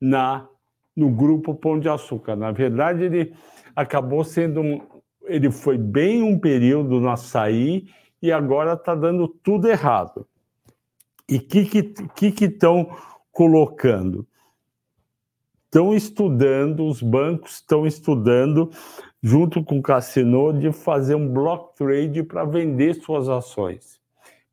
[0.00, 0.46] na
[0.94, 2.36] no grupo Pão de Açúcar.
[2.36, 3.34] Na verdade, ele
[3.74, 4.80] acabou sendo um,
[5.24, 7.88] ele foi bem um período no açaí
[8.22, 10.28] e agora está dando tudo errado.
[11.28, 12.58] E o que estão que, que, que
[13.32, 14.24] colocando?
[15.64, 18.70] Estão estudando, os bancos estão estudando
[19.22, 24.00] junto com o Cassino, de fazer um block trade para vender suas ações.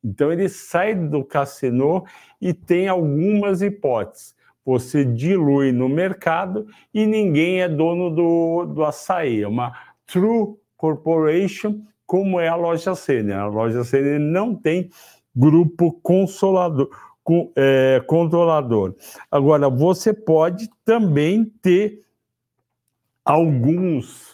[0.04, 2.04] Então ele sai do Cassino
[2.40, 4.36] e tem algumas hipóteses.
[4.66, 9.42] Você dilui no mercado e ninguém é dono do, do açaí.
[9.42, 9.74] É uma
[10.06, 13.40] true corporation, como é a loja Sênior.
[13.40, 14.90] A loja Sênior não tem
[15.34, 16.90] grupo consolador,
[17.24, 18.96] com, é, controlador.
[19.32, 22.02] Agora, você pode também ter
[23.24, 24.27] alguns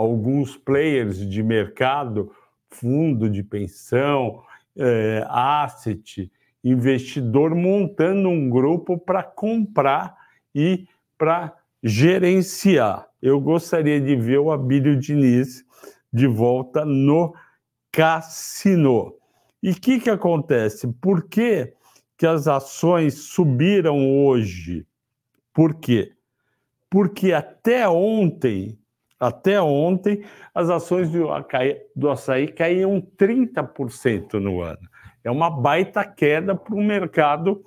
[0.00, 2.32] alguns players de mercado,
[2.70, 4.42] fundo de pensão,
[4.76, 6.30] é, asset,
[6.64, 10.16] investidor montando um grupo para comprar
[10.54, 10.86] e
[11.18, 13.08] para gerenciar.
[13.20, 15.64] Eu gostaria de ver o Abílio Diniz
[16.10, 17.34] de volta no
[17.92, 19.14] cassino.
[19.62, 20.88] E o que, que acontece?
[20.88, 21.74] Por que,
[22.16, 24.86] que as ações subiram hoje?
[25.52, 26.12] Por quê?
[26.88, 28.79] Porque até ontem
[29.20, 34.88] até ontem, as ações do açaí, do açaí caíam 30% no ano.
[35.22, 37.62] É uma baita queda para o mercado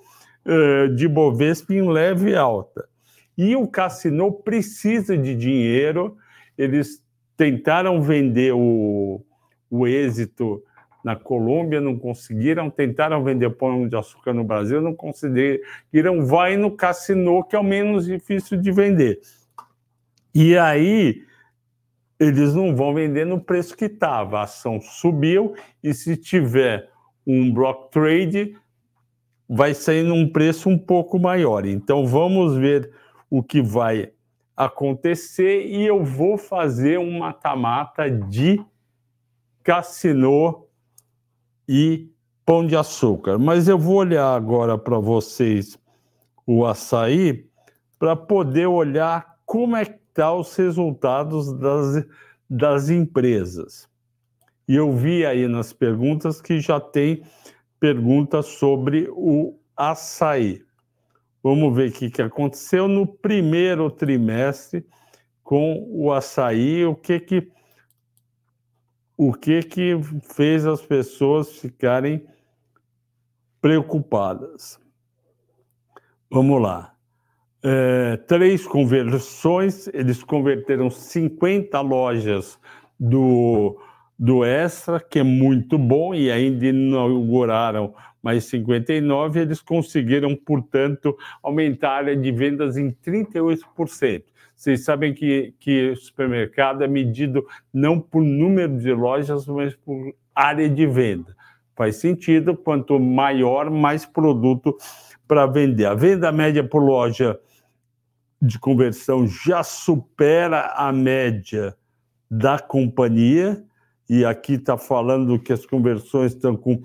[0.46, 2.89] uh, de Bovespa em leve alta.
[3.38, 6.18] E o Cassino precisa de dinheiro,
[6.58, 7.04] eles
[7.38, 9.24] tentaram vender o,
[9.70, 10.63] o êxito
[11.04, 16.72] na Colômbia, não conseguiram, tentaram vender pão de açúcar no Brasil, não conseguiram, vai no
[16.72, 19.20] Cassino, que é o menos difícil de vender.
[20.34, 21.22] E aí
[22.24, 24.40] eles não vão vender no preço que estava.
[24.40, 26.90] A ação subiu e se tiver
[27.26, 28.56] um block trade,
[29.48, 31.66] vai sair num preço um pouco maior.
[31.66, 32.92] Então vamos ver
[33.30, 34.12] o que vai
[34.56, 38.64] acontecer e eu vou fazer um mata-mata de
[39.64, 40.68] cassino
[41.68, 42.10] e
[42.45, 43.38] pão de açúcar.
[43.38, 45.78] Mas eu vou olhar agora para vocês
[46.45, 47.47] o açaí
[47.97, 52.05] para poder olhar como é detectar os resultados das,
[52.49, 53.89] das empresas.
[54.68, 57.24] E eu vi aí nas perguntas que já tem
[57.80, 60.64] perguntas sobre o açaí.
[61.41, 64.86] Vamos ver o que, que aconteceu no primeiro trimestre
[65.43, 67.51] com o açaí, o que que
[69.16, 69.93] o que que
[70.34, 72.26] fez as pessoas ficarem
[73.61, 74.80] preocupadas.
[76.32, 76.93] Vamos lá
[77.64, 82.59] é, três conversões, eles converteram 50 lojas
[82.99, 83.80] do,
[84.20, 91.89] do Extra, que é muito bom, e ainda inauguraram mais 59, eles conseguiram, portanto, aumentar
[91.89, 94.24] a área de vendas em 38%.
[94.55, 100.70] Vocês sabem que, que supermercado é medido não por número de lojas, mas por área
[100.70, 101.36] de venda.
[101.76, 104.78] Faz sentido, quanto maior, mais produto
[105.28, 105.86] para vender.
[105.86, 107.38] A venda média por loja
[108.44, 111.76] de conversão já supera a média
[112.30, 113.64] da companhia,
[114.10, 116.82] e aqui está falando que as conversões estão com.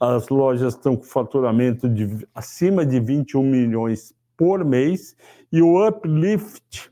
[0.00, 5.14] As lojas estão com faturamento de acima de 21 milhões por mês,
[5.52, 6.90] e o uplift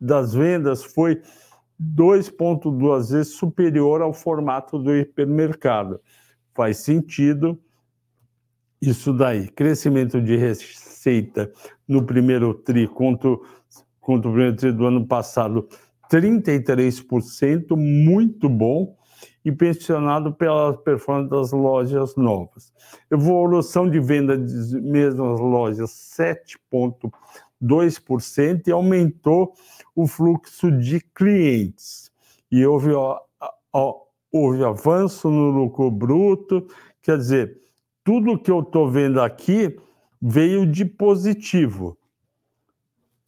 [0.00, 1.22] das vendas foi
[1.80, 6.00] 2,2 vezes superior ao formato do hipermercado.
[6.54, 7.58] Faz sentido
[8.82, 9.46] isso daí.
[9.48, 11.52] Crescimento de receita
[11.86, 13.30] no primeiro TRI contra,
[14.00, 15.68] contra o primeiro TRI do ano passado,
[16.10, 18.96] 33%, muito bom,
[19.44, 22.72] e pensionado pela performance das lojas novas.
[23.10, 29.54] Evolução de venda de mesmas lojas, 7,2%, e aumentou
[29.94, 32.10] o fluxo de clientes.
[32.50, 33.20] E houve, ó,
[33.72, 36.66] ó, houve avanço no lucro bruto,
[37.02, 37.61] quer dizer,
[38.04, 39.76] tudo que eu estou vendo aqui
[40.20, 41.90] veio de positivo.
[41.90, 41.96] O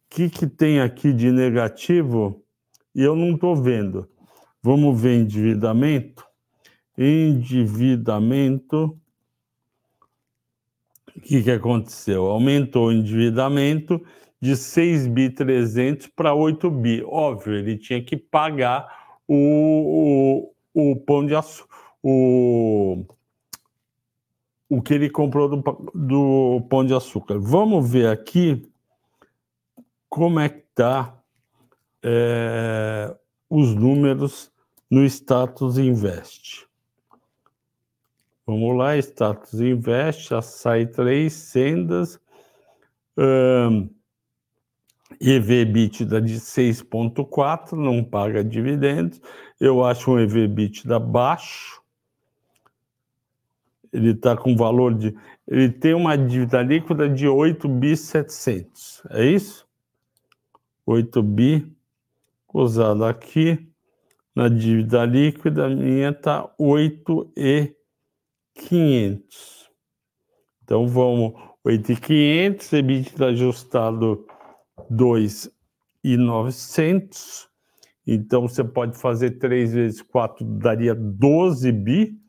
[0.09, 2.43] que, que tem aqui de negativo?
[2.93, 4.09] Eu não estou vendo.
[4.61, 6.25] Vamos ver endividamento.
[6.97, 8.97] Endividamento.
[11.15, 12.25] O que, que aconteceu?
[12.25, 14.01] Aumentou o endividamento
[14.41, 17.03] de 6 bi 300 para 8 bi.
[17.05, 18.87] Óbvio, ele tinha que pagar
[19.27, 21.75] o, o, o pão de açúcar,
[24.69, 25.61] o que ele comprou do,
[25.93, 27.39] do Pão de Açúcar.
[27.39, 28.69] Vamos ver aqui
[30.09, 31.17] como é que está
[32.03, 33.15] é,
[33.49, 34.51] os números
[34.89, 36.65] no Status Invest.
[38.45, 42.19] Vamos lá, Status Invest, açaí três sendas,
[43.17, 43.89] um,
[45.19, 49.19] EV/EBITDA de 6,4, não paga dividendos.
[49.59, 51.81] Eu acho um EV/EBITDA baixo,
[53.91, 55.15] ele está com valor de.
[55.47, 59.67] Ele tem uma dívida líquida de 8 bi 700, é isso?
[60.85, 61.71] 8 bi,
[62.53, 63.67] usado aqui,
[64.35, 67.73] na dívida líquida, minha está 8 e
[68.55, 69.69] 500.
[70.63, 71.33] Então vamos,
[71.63, 74.25] 8 e 500, EBITDA ajustado
[74.89, 75.49] 2
[76.03, 77.49] e 900.
[78.05, 82.24] Então você pode fazer 3 vezes 4, daria 12 bi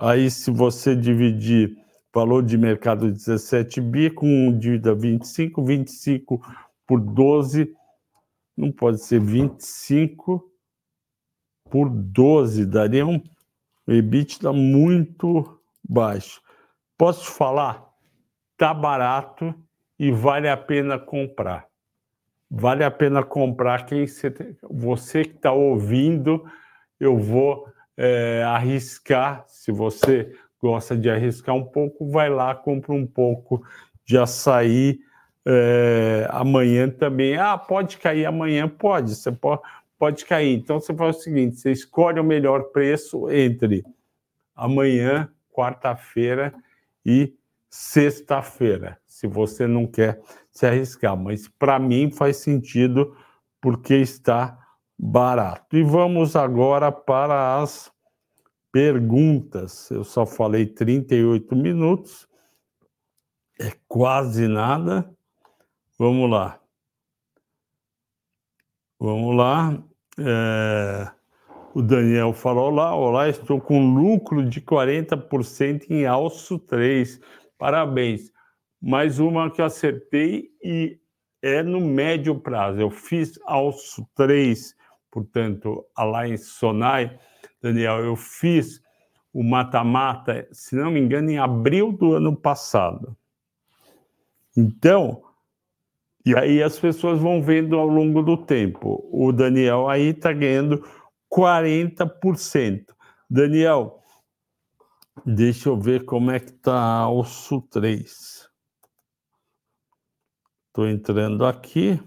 [0.00, 1.76] Aí, se você dividir
[2.14, 6.40] valor de mercado 17 bi com dívida 25, 25
[6.86, 7.74] por 12,
[8.56, 10.48] não pode ser 25
[11.68, 13.20] por 12, daria um
[13.88, 16.40] EBITDA muito baixo.
[16.96, 17.84] Posso falar?
[18.56, 19.52] Tá barato
[19.98, 21.66] e vale a pena comprar.
[22.48, 26.44] Vale a pena comprar quem você, você que está ouvindo,
[27.00, 27.66] eu vou
[27.98, 30.32] é, arriscar, se você
[30.62, 33.60] gosta de arriscar um pouco, vai lá, compra um pouco
[34.04, 35.00] de açaí
[35.44, 37.36] é, amanhã também.
[37.36, 38.68] Ah, pode cair amanhã?
[38.68, 39.62] Pode, você pode,
[39.98, 40.56] pode cair.
[40.56, 43.84] Então você faz o seguinte: você escolhe o melhor preço entre
[44.54, 46.54] amanhã, quarta-feira
[47.04, 47.34] e
[47.68, 50.20] sexta-feira, se você não quer
[50.52, 51.16] se arriscar.
[51.16, 53.16] Mas para mim faz sentido
[53.60, 54.56] porque está
[54.98, 55.76] barato.
[55.76, 57.92] E vamos agora para as
[58.72, 59.90] perguntas.
[59.90, 62.28] Eu só falei 38 minutos,
[63.60, 65.08] é quase nada.
[65.98, 66.60] Vamos lá.
[68.98, 69.82] Vamos lá.
[70.18, 71.10] É...
[71.74, 77.20] O Daniel falou: Olá, olá, estou com lucro de 40% em Alço 3.
[77.56, 78.32] Parabéns.
[78.80, 80.98] Mais uma que eu acertei e
[81.42, 82.80] é no médio prazo.
[82.80, 84.74] Eu fiz Alço 3
[85.10, 87.18] portanto, lá em Sonai,
[87.62, 88.80] Daniel, eu fiz
[89.32, 93.16] o mata-mata, se não me engano, em abril do ano passado.
[94.56, 95.22] Então,
[96.24, 99.08] e aí as pessoas vão vendo ao longo do tempo.
[99.12, 100.84] O Daniel aí está ganhando
[101.32, 102.84] 40%.
[103.30, 104.02] Daniel,
[105.24, 108.48] deixa eu ver como é que está o SU 3.
[110.66, 112.00] Estou entrando aqui.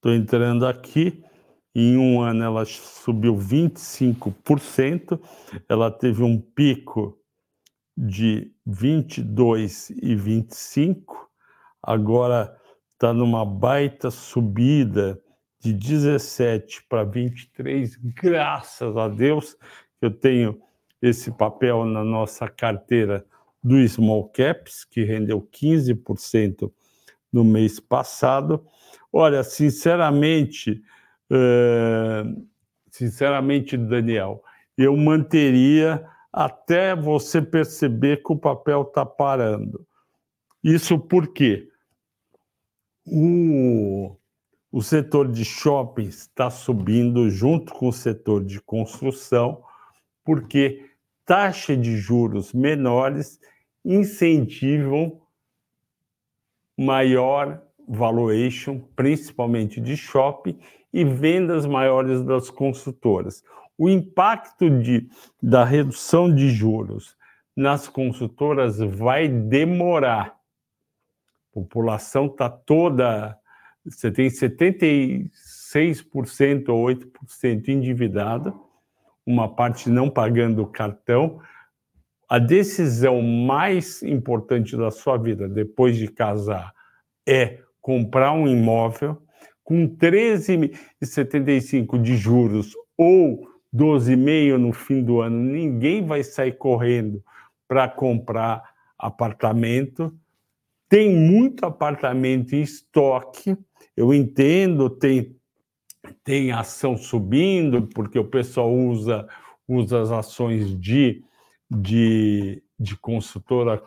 [0.00, 1.22] Estou entrando aqui.
[1.74, 5.20] Em um ano ela subiu 25%,
[5.68, 7.18] ela teve um pico
[7.94, 11.28] de 22 e 25,
[11.82, 12.56] agora
[12.94, 15.22] está numa baita subida
[15.60, 19.54] de 17 para 23, graças a Deus
[20.00, 20.58] eu tenho
[21.02, 23.24] esse papel na nossa carteira
[23.62, 26.72] do Small Caps, que rendeu 15%
[27.30, 28.66] no mês passado.
[29.12, 30.82] Olha, sinceramente,
[31.30, 32.46] uh,
[32.90, 34.42] sinceramente, Daniel,
[34.76, 39.86] eu manteria até você perceber que o papel está parando.
[40.62, 41.68] Isso porque
[43.04, 44.16] o,
[44.70, 49.62] o setor de shopping está subindo junto com o setor de construção,
[50.24, 50.90] porque
[51.24, 53.40] taxa de juros menores
[53.84, 55.20] incentivam
[56.78, 60.56] maior valuation, principalmente de shopping,
[60.92, 63.42] e vendas maiores das consultoras.
[63.76, 65.08] O impacto de,
[65.42, 67.16] da redução de juros
[67.56, 70.28] nas consultoras vai demorar.
[70.28, 70.34] A
[71.54, 73.36] população está toda.
[73.84, 78.54] Você tem 76% ou 8% endividada,
[79.26, 81.40] uma parte não pagando o cartão.
[82.28, 86.74] A decisão mais importante da sua vida depois de casar
[87.26, 87.60] é
[87.90, 89.20] comprar um imóvel
[89.64, 97.20] com 13,75 de juros ou 12,5 no fim do ano, ninguém vai sair correndo
[97.66, 98.62] para comprar
[98.96, 100.16] apartamento.
[100.88, 103.58] Tem muito apartamento em estoque,
[103.96, 105.34] eu entendo, tem,
[106.22, 109.26] tem ação subindo, porque o pessoal usa,
[109.66, 111.24] usa as ações de,
[111.68, 113.82] de, de consultora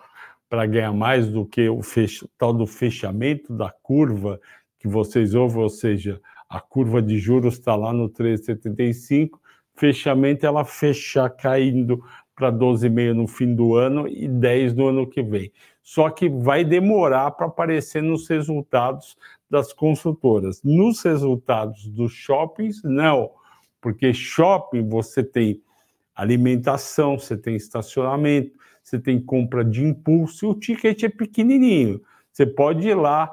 [0.53, 4.39] para ganhar mais do que o fech, tal do fechamento da curva
[4.77, 9.39] que vocês ouvem, ou seja, a curva de juros está lá no 3,75,
[9.75, 12.03] fechamento ela fechar caindo
[12.35, 15.51] para 12,5 no fim do ano e 10 no ano que vem.
[15.81, 19.17] Só que vai demorar para aparecer nos resultados
[19.49, 20.61] das consultoras.
[20.63, 23.31] Nos resultados dos shoppings, não,
[23.81, 25.63] porque shopping você tem
[26.13, 28.51] alimentação, você tem estacionamento,
[28.83, 32.01] você tem compra de impulso e o ticket é pequenininho.
[32.31, 33.31] Você pode ir lá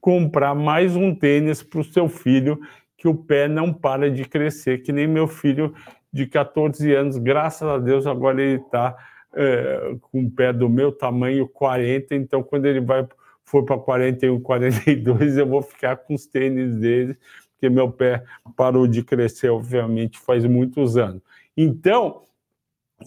[0.00, 2.60] comprar mais um tênis para o seu filho
[2.96, 5.74] que o pé não para de crescer, que nem meu filho
[6.12, 8.96] de 14 anos, graças a Deus, agora ele está
[9.34, 13.06] é, com o pé do meu tamanho, 40, então quando ele vai
[13.44, 17.16] for para 41, 42, eu vou ficar com os tênis dele,
[17.52, 18.24] porque meu pé
[18.56, 21.22] parou de crescer, obviamente, faz muitos anos.
[21.56, 22.22] Então,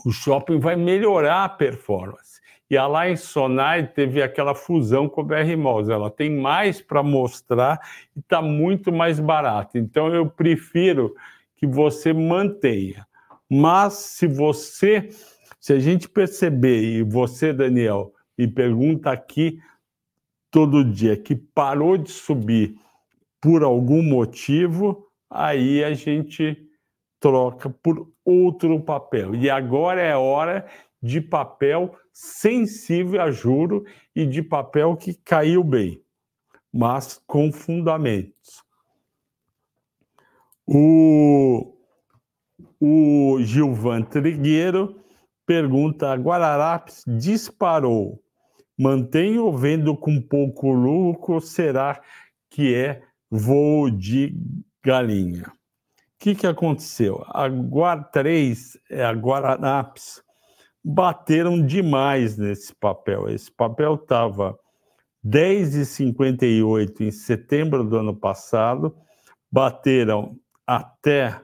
[0.06, 2.38] o shopping vai melhorar a performance.
[2.70, 5.90] E a em Sonai teve aquela fusão com a BR Malls.
[5.90, 7.80] Ela tem mais para mostrar
[8.16, 9.78] e está muito mais barato.
[9.78, 11.16] Então eu prefiro
[11.56, 13.08] que você mantenha.
[13.50, 15.10] Mas se você,
[15.60, 19.60] se a gente perceber, e você, Daniel, me pergunta aqui
[20.52, 22.76] todo dia que parou de subir
[23.40, 26.67] por algum motivo, aí a gente
[27.20, 29.36] troca por outro papel.
[29.36, 30.68] E agora é hora
[31.02, 36.02] de papel sensível a juro e de papel que caiu bem,
[36.74, 38.64] mas com fundamentos.
[40.66, 41.74] O,
[42.80, 45.00] o Gilvan Trigueiro
[45.46, 48.22] pergunta: Guararapes disparou.
[48.78, 52.00] Mantenho vendo com pouco lucro, será
[52.50, 53.02] que é
[53.32, 54.36] voo de
[54.84, 55.57] galinha?
[56.20, 57.24] Que, que aconteceu?
[57.30, 60.22] A Guar 3, é a Guararapes,
[60.84, 63.30] bateram demais nesse papel.
[63.30, 64.58] Esse papel estava
[65.26, 68.96] 10,58 em setembro do ano passado,
[69.52, 71.42] bateram até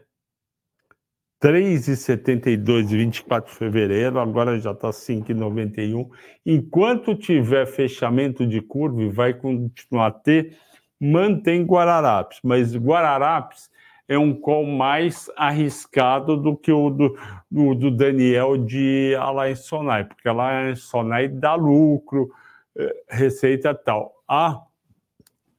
[1.43, 6.09] 3,72 24 de fevereiro, agora já está 5,91.
[6.45, 10.57] Enquanto tiver fechamento de curva, vai continuar a ter,
[10.99, 13.69] mantém Guararapes, mas Guararapes
[14.07, 17.17] é um call mais arriscado do que o do,
[17.49, 22.29] do, do Daniel de Alain Sonai, porque Alain Sonai dá lucro,
[22.75, 24.13] eh, receita tal.
[24.27, 24.61] A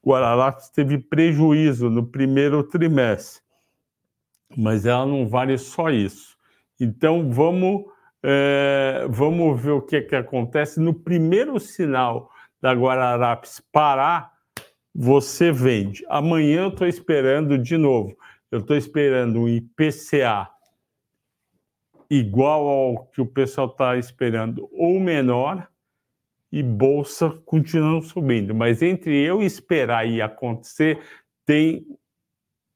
[0.05, 3.43] Guararapes teve prejuízo no primeiro trimestre,
[4.55, 6.37] mas ela não vale só isso.
[6.79, 7.85] Então vamos,
[8.23, 10.79] é, vamos ver o que, que acontece.
[10.79, 12.31] No primeiro sinal
[12.61, 14.31] da Guararapes parar,
[14.95, 16.05] você vende.
[16.09, 18.15] Amanhã eu estou esperando de novo
[18.55, 20.49] eu estou esperando um IPCA
[22.09, 25.69] igual ao que o pessoal está esperando ou menor
[26.53, 28.55] e bolsa continuando subindo.
[28.55, 31.05] Mas entre eu esperar e acontecer,
[31.45, 31.85] tem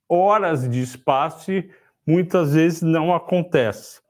[0.09, 1.71] horas de espaço e
[2.05, 4.01] muitas vezes não acontece.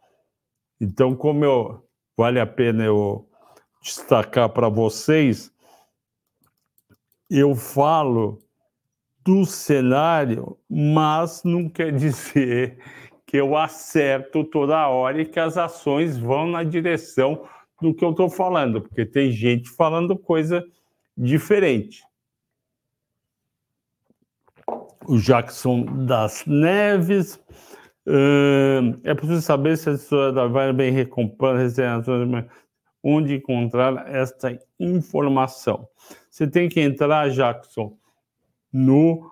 [0.81, 3.29] Então, como eu, vale a pena eu
[3.83, 5.53] destacar para vocês,
[7.29, 8.43] eu falo
[9.29, 12.79] do cenário, mas não quer dizer
[13.26, 17.47] que eu acerto toda hora e que as ações vão na direção
[17.79, 20.66] do que eu estou falando, porque tem gente falando coisa
[21.14, 22.03] diferente.
[25.07, 27.39] O Jackson das Neves.
[28.07, 32.03] Uh, é preciso saber se a história da Vale bem recompensa.
[33.05, 35.87] onde encontrar esta informação.
[36.31, 37.99] Você tem que entrar, Jackson,
[38.73, 39.31] no.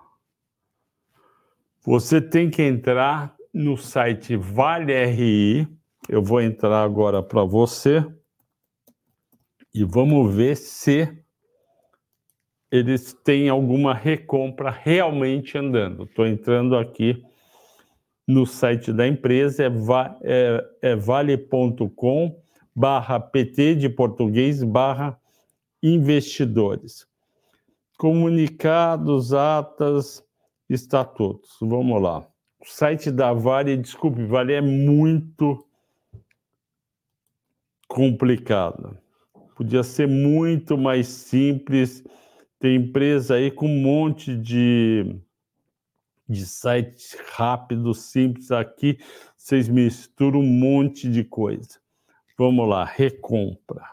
[1.83, 5.67] Você tem que entrar no site Vale RI.
[6.09, 8.05] Eu vou entrar agora para você
[9.73, 11.07] e vamos ver se
[12.71, 16.03] eles têm alguma recompra realmente andando.
[16.03, 17.23] Estou entrando aqui
[18.27, 19.71] no site da empresa, é,
[20.23, 22.41] é, é vale.com
[22.75, 25.19] barra PT de português barra
[25.81, 27.06] investidores.
[27.97, 30.23] Comunicados, atas,
[30.69, 31.57] estatutos.
[31.61, 32.27] Vamos lá.
[32.59, 35.65] O site da Vale, desculpe, Vale é muito
[37.87, 38.97] complicado.
[39.55, 42.03] Podia ser muito mais simples.
[42.59, 45.19] Tem empresa aí com um monte de,
[46.29, 48.51] de sites rápidos, simples.
[48.51, 48.99] Aqui
[49.35, 51.79] vocês misturam um monte de coisa.
[52.37, 53.83] Vamos lá, recompra.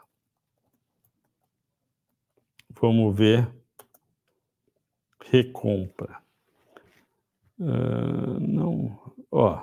[2.79, 3.64] Vamos ver.
[5.31, 6.23] Recompra.
[7.59, 9.63] Uh, não, ó.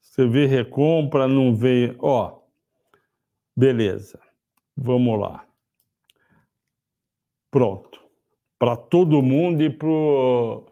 [0.00, 2.40] Você vê recompra, não vê, ó.
[3.56, 4.20] Beleza.
[4.76, 5.46] Vamos lá.
[7.50, 8.00] Pronto.
[8.58, 10.66] Para todo mundo e pro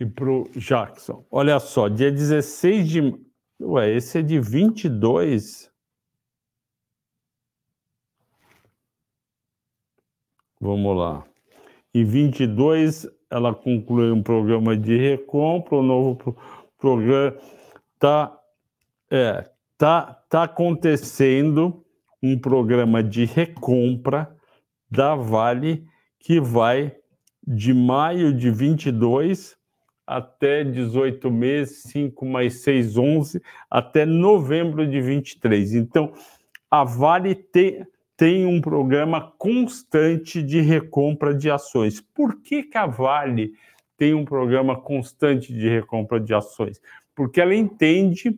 [0.00, 1.24] e pro Jackson.
[1.30, 3.28] Olha só, dia 16 de
[3.60, 5.68] Ué, esse é de 22
[10.60, 11.24] Vamos lá.
[11.94, 16.36] Em 22, ela conclui um programa de recompra, o novo pro
[16.78, 17.36] programa
[17.94, 18.38] está
[19.10, 21.84] é, tá, tá acontecendo
[22.22, 24.34] um programa de recompra
[24.90, 25.86] da Vale
[26.18, 26.94] que vai
[27.46, 29.56] de maio de 22
[30.06, 35.74] até 18 meses, 5 mais 6, 11, até novembro de 23.
[35.74, 36.12] Então,
[36.70, 37.86] a Vale tem,
[38.18, 42.00] tem um programa constante de recompra de ações.
[42.00, 43.52] Por que, que a Vale
[43.96, 46.82] tem um programa constante de recompra de ações?
[47.14, 48.36] Porque ela entende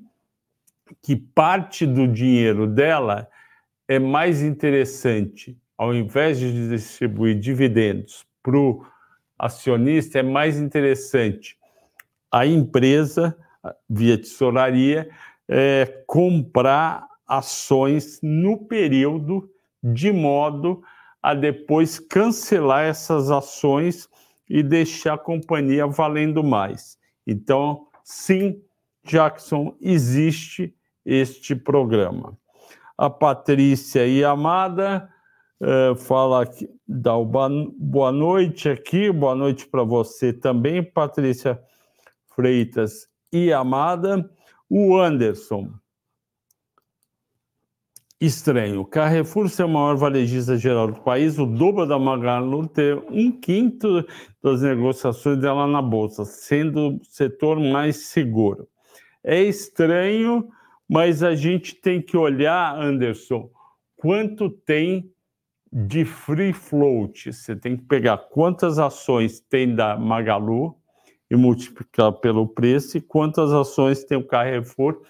[1.02, 3.26] que parte do dinheiro dela
[3.88, 8.84] é mais interessante, ao invés de distribuir dividendos para o
[9.38, 11.56] acionista, é mais interessante
[12.30, 13.34] a empresa,
[13.88, 15.08] via tesouraria,
[15.48, 19.50] é, comprar ações no período
[19.82, 20.82] de modo
[21.22, 24.08] a depois cancelar essas ações
[24.48, 26.98] e deixar a companhia valendo mais.
[27.26, 28.60] Então, sim,
[29.04, 30.74] Jackson, existe
[31.04, 32.36] este programa.
[32.96, 35.08] A Patrícia e Amada
[35.60, 41.60] uh, fala aqui, dá o boa noite aqui, boa noite para você também, Patrícia
[42.34, 44.30] Freitas e Amada.
[44.68, 45.72] O Anderson,
[48.20, 48.84] estranho.
[48.84, 54.04] Carrefour ser o maior varejista geral do país, o dobro da Magalu ter um quinto
[54.42, 58.68] das negociações dela na bolsa, sendo o setor mais seguro.
[59.24, 60.48] É estranho,
[60.88, 63.48] mas a gente tem que olhar, Anderson,
[63.96, 65.10] quanto tem
[65.72, 67.32] de free float.
[67.32, 70.76] Você tem que pegar quantas ações tem da Magalu
[71.30, 75.00] e multiplicar pelo preço e quantas ações tem o Carrefour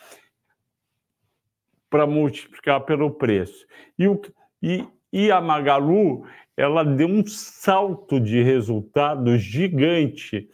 [1.90, 3.66] para multiplicar pelo preço.
[3.98, 4.20] E, o,
[4.62, 6.24] e, e a Magalu,
[6.56, 10.48] ela deu um salto de resultado gigante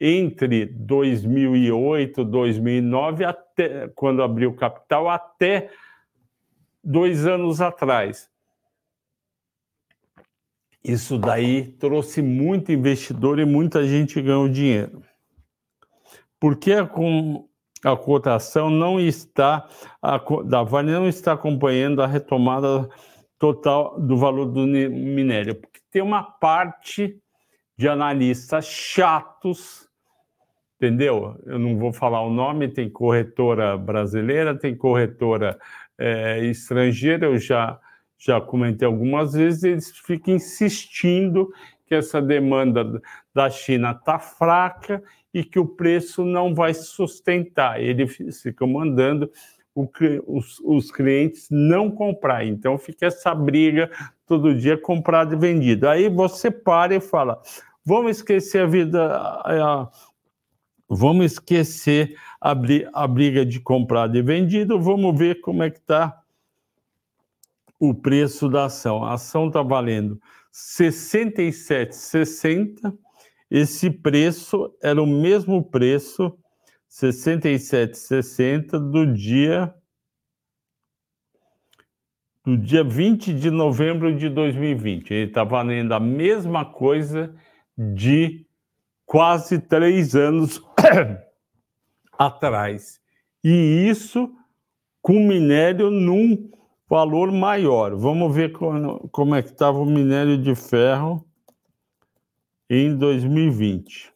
[0.00, 5.70] entre 2008, 2009, até quando abriu capital, até
[6.84, 8.30] dois anos atrás.
[10.84, 15.02] Isso daí trouxe muito investidor e muita gente ganhou dinheiro.
[16.38, 17.48] Porque a, com,
[17.86, 19.68] a cotação não está,
[20.02, 22.88] a, da Vale não está acompanhando a retomada
[23.38, 27.16] total do valor do minério, porque tem uma parte
[27.78, 29.88] de analistas chatos,
[30.76, 31.36] entendeu?
[31.46, 35.56] Eu não vou falar o nome, tem corretora brasileira, tem corretora
[35.96, 37.78] é, estrangeira, eu já,
[38.18, 41.52] já comentei algumas vezes, eles ficam insistindo
[41.86, 43.00] que essa demanda
[43.32, 45.00] da China está fraca
[45.36, 47.78] e que o preço não vai sustentar.
[47.78, 49.30] Ele fica mandando
[50.26, 52.46] os, os, clientes não comprar.
[52.46, 53.90] Então fica essa briga
[54.26, 55.90] todo dia comprado e vendido.
[55.90, 57.42] Aí você para e fala:
[57.84, 59.22] vamos esquecer a vida,
[60.88, 62.56] vamos esquecer a,
[62.94, 66.18] a briga de comprado e vendido, vamos ver como é que está
[67.78, 69.04] o preço da ação.
[69.04, 70.20] A ação está valendo R$
[70.88, 73.05] 67,60
[73.50, 76.36] esse preço era o mesmo preço,
[76.90, 79.74] 67,60 do dia
[82.46, 85.12] no dia 20 de novembro de 2020.
[85.12, 87.34] Ele está valendo a mesma coisa
[87.76, 88.46] de
[89.04, 90.62] quase três anos
[92.16, 93.00] atrás.
[93.42, 94.32] E isso
[95.02, 96.48] com minério num
[96.88, 97.96] valor maior.
[97.96, 101.25] Vamos ver como, como é que estava o minério de ferro
[102.68, 104.12] em 2020.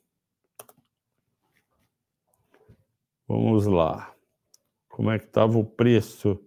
[3.28, 4.12] Vamos lá.
[4.88, 6.38] Como é que estava o preço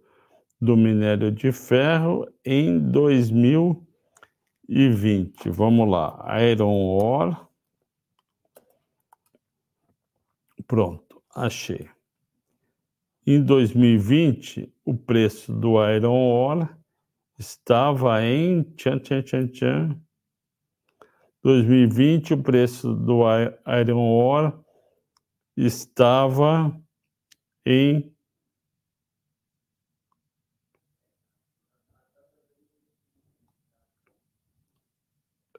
[0.60, 5.48] do minério de ferro em 2020?
[5.50, 6.26] Vamos lá.
[6.42, 7.34] Iron ore.
[10.66, 11.88] Pronto, achei.
[13.26, 16.68] Em 2020, o preço do Iron Ore
[17.38, 20.03] estava em tchan, tchan, tchan, tchan.
[21.44, 23.20] 2020, o preço do
[23.80, 24.54] Iron Ore
[25.54, 26.74] estava
[27.66, 28.10] em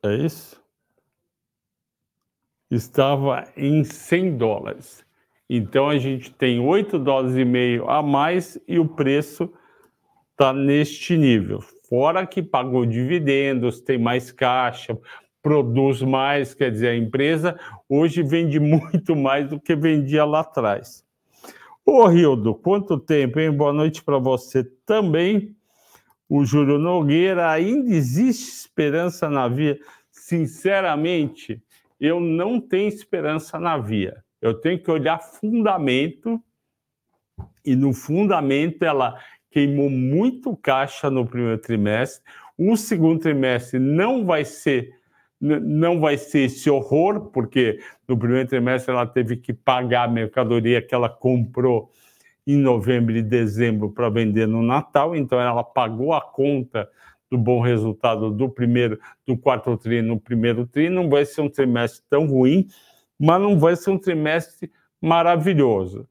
[0.04, 0.64] É isso?
[2.70, 5.04] Estava em 100 dólares.
[5.50, 9.52] Então a gente tem 8 dólares e meio a mais e o preço
[10.32, 11.60] está neste nível.
[11.90, 14.96] Fora que pagou dividendos, tem mais caixa,
[15.46, 17.56] produz mais, quer dizer, a empresa
[17.88, 21.06] hoje vende muito mais do que vendia lá atrás.
[21.86, 23.52] Ô Rildo, quanto tempo, hein?
[23.52, 25.56] Boa noite para você também.
[26.28, 29.80] O Júlio Nogueira, ainda existe esperança na via?
[30.10, 31.62] Sinceramente,
[32.02, 34.24] eu não tenho esperança na via.
[34.42, 36.42] Eu tenho que olhar fundamento,
[37.64, 39.16] e no fundamento ela
[39.52, 42.24] queimou muito caixa no primeiro trimestre.
[42.58, 45.05] O segundo trimestre não vai ser
[45.40, 50.82] não vai ser esse horror, porque no primeiro trimestre ela teve que pagar a mercadoria
[50.82, 51.92] que ela comprou
[52.48, 56.88] em novembro e dezembro para vender no Natal, então ela pagou a conta
[57.30, 61.50] do bom resultado do primeiro, do quarto tri no primeiro tri, não vai ser um
[61.50, 62.68] trimestre tão ruim,
[63.20, 64.72] mas não vai ser um trimestre
[65.02, 66.08] maravilhoso.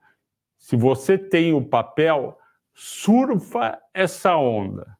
[0.59, 2.37] Se você tem o papel,
[2.75, 4.97] surfa essa onda.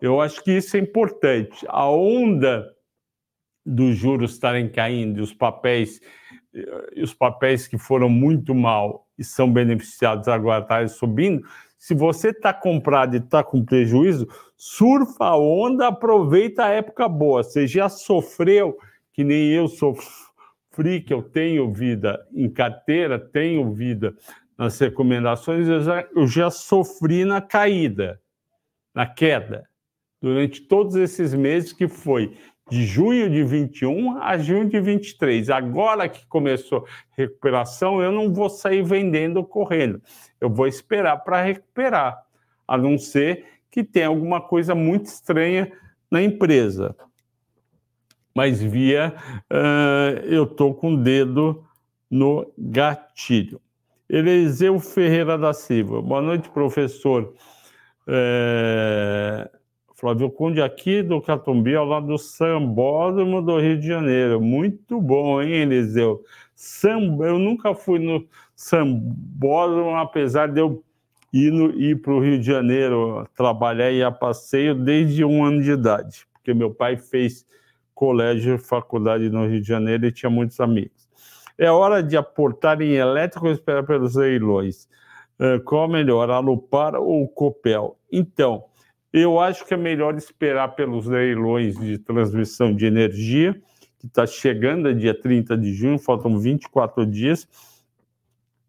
[0.00, 1.66] Eu acho que isso é importante.
[1.68, 2.74] A onda
[3.64, 6.00] dos juros estarem caindo e os papéis
[6.94, 11.46] e os papéis que foram muito mal e são beneficiados agora estarem subindo,
[11.78, 17.42] se você está comprado e está com prejuízo, surfa a onda, aproveita a época boa.
[17.42, 18.76] Você já sofreu,
[19.12, 24.14] que nem eu sofri que eu tenho vida em carteira, tenho vida
[24.58, 28.20] nas recomendações, eu já, eu já sofri na caída,
[28.94, 29.66] na queda,
[30.20, 32.36] durante todos esses meses que foi
[32.70, 35.50] de junho de 21 a junho de 23.
[35.50, 40.00] Agora que começou a recuperação, eu não vou sair vendendo correndo.
[40.40, 42.22] Eu vou esperar para recuperar,
[42.66, 45.70] a não ser que tenha alguma coisa muito estranha
[46.10, 46.96] na empresa
[48.34, 49.14] mas via
[49.52, 51.64] uh, eu estou com o dedo
[52.10, 53.60] no gatilho.
[54.08, 56.02] Eliseu Ferreira da Silva.
[56.02, 57.32] Boa noite, professor.
[58.08, 59.48] É...
[60.00, 64.40] Flávio Conde aqui do Catumbi, ao lado do Sambódromo do Rio de Janeiro.
[64.40, 66.24] Muito bom, hein, Eliseu?
[66.54, 67.18] Sam...
[67.20, 68.26] Eu nunca fui no
[68.56, 70.82] Sambódromo, apesar de eu
[71.30, 76.26] ir, para o Rio de Janeiro trabalhar e a passeio desde um ano de idade,
[76.32, 77.44] porque meu pai fez
[77.94, 81.10] colégio, faculdade no Rio de Janeiro e tinha muitos amigos.
[81.58, 84.88] É hora de aportar em elétrico ou esperar pelos leilões?
[85.38, 87.98] Uh, qual melhor, a Lupar ou Copel?
[88.10, 88.64] Então,
[89.12, 93.60] eu acho que é melhor esperar pelos leilões de transmissão de energia,
[93.98, 97.46] que está chegando a dia 30 de junho, faltam 24 dias.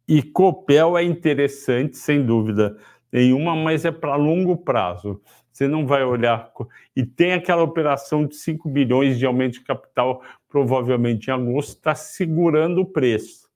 [0.08, 2.76] E Copel é interessante, sem dúvida
[3.12, 5.22] nenhuma, mas é para longo prazo.
[5.52, 6.52] Você não vai olhar.
[6.96, 11.94] E tem aquela operação de 5 bilhões de aumento de capital, provavelmente em agosto, está
[11.94, 13.50] segurando o preço.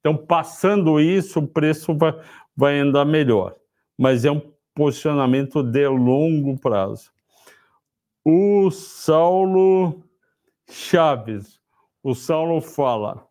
[0.00, 2.14] Então, passando isso, o preço vai,
[2.56, 3.54] vai andar melhor.
[3.96, 4.40] Mas é um
[4.74, 7.10] posicionamento de longo prazo.
[8.24, 10.02] O Saulo
[10.68, 11.60] Chaves.
[12.02, 13.26] O Saulo fala: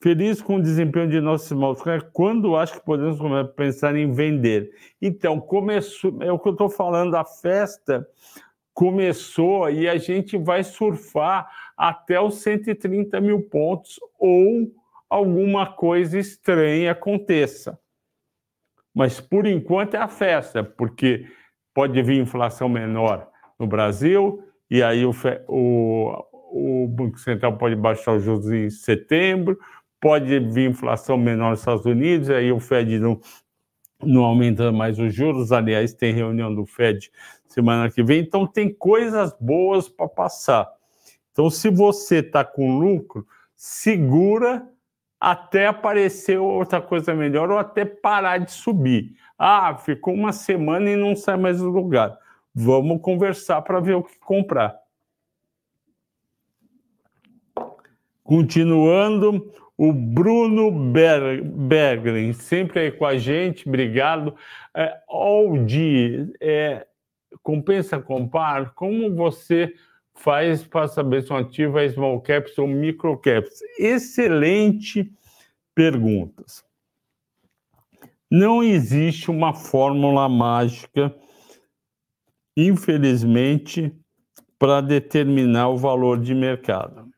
[0.00, 1.82] Feliz com o desempenho de nossos irmãos.
[2.12, 3.18] Quando acho que podemos
[3.56, 4.70] pensar em vender?
[5.02, 8.08] Então, começou, é o que eu estou falando, a festa
[8.72, 14.72] começou e a gente vai surfar até os 130 mil pontos ou
[15.10, 17.76] alguma coisa estranha aconteça.
[18.98, 21.24] Mas por enquanto é a festa, porque
[21.72, 25.12] pode vir inflação menor no Brasil, e aí o,
[25.46, 29.56] o, o Banco Central pode baixar os juros em setembro,
[30.00, 33.20] pode vir inflação menor nos Estados Unidos, aí o Fed não,
[34.02, 35.52] não aumenta mais os juros.
[35.52, 37.12] Aliás, tem reunião do Fed
[37.46, 38.18] semana que vem.
[38.18, 40.68] Então, tem coisas boas para passar.
[41.30, 43.24] Então, se você está com lucro,
[43.54, 44.68] segura
[45.20, 49.16] até aparecer outra coisa melhor ou até parar de subir.
[49.38, 52.16] Ah, ficou uma semana e não sai mais do lugar.
[52.54, 54.76] Vamos conversar para ver o que comprar.
[58.22, 64.34] Continuando, o Bruno Bergren, sempre aí com a gente, obrigado.
[64.74, 66.84] É, Aldi, é,
[67.42, 68.74] compensa comprar?
[68.74, 69.72] Como você
[70.18, 73.60] faz para saber se um ativo é small caps ou micro caps?
[73.78, 75.10] Excelente
[75.74, 76.64] perguntas.
[78.30, 81.14] Não existe uma fórmula mágica,
[82.56, 83.94] infelizmente,
[84.58, 87.08] para determinar o valor de mercado,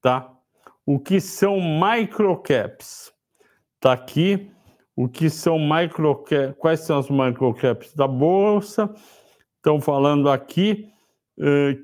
[0.00, 0.32] tá?
[0.84, 3.12] O que são microcaps?
[3.78, 4.50] Tá aqui.
[4.96, 6.56] O que são microcaps?
[6.58, 8.92] Quais são as microcaps da bolsa?
[9.56, 10.89] Estão falando aqui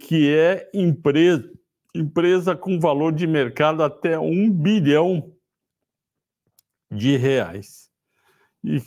[0.00, 1.50] que é empresa,
[1.94, 5.32] empresa com valor de mercado até um bilhão
[6.90, 7.90] de reais.
[8.62, 8.80] E,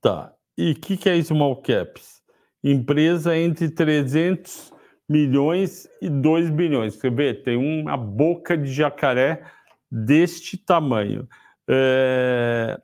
[0.00, 0.34] tá.
[0.56, 2.22] E o que, que é small caps?
[2.62, 4.72] Empresa entre 300
[5.08, 6.94] milhões e 2 bilhões.
[6.94, 9.44] Você vê, tem uma boca de jacaré
[9.90, 11.28] deste tamanho.
[11.68, 12.80] É...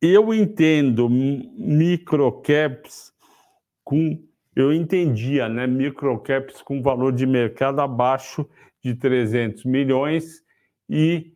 [0.00, 3.12] Eu entendo microcaps
[3.82, 4.22] com.
[4.56, 5.66] Eu entendia, né?
[5.66, 8.48] Microcaps com valor de mercado abaixo
[8.82, 10.42] de 300 milhões
[10.88, 11.32] e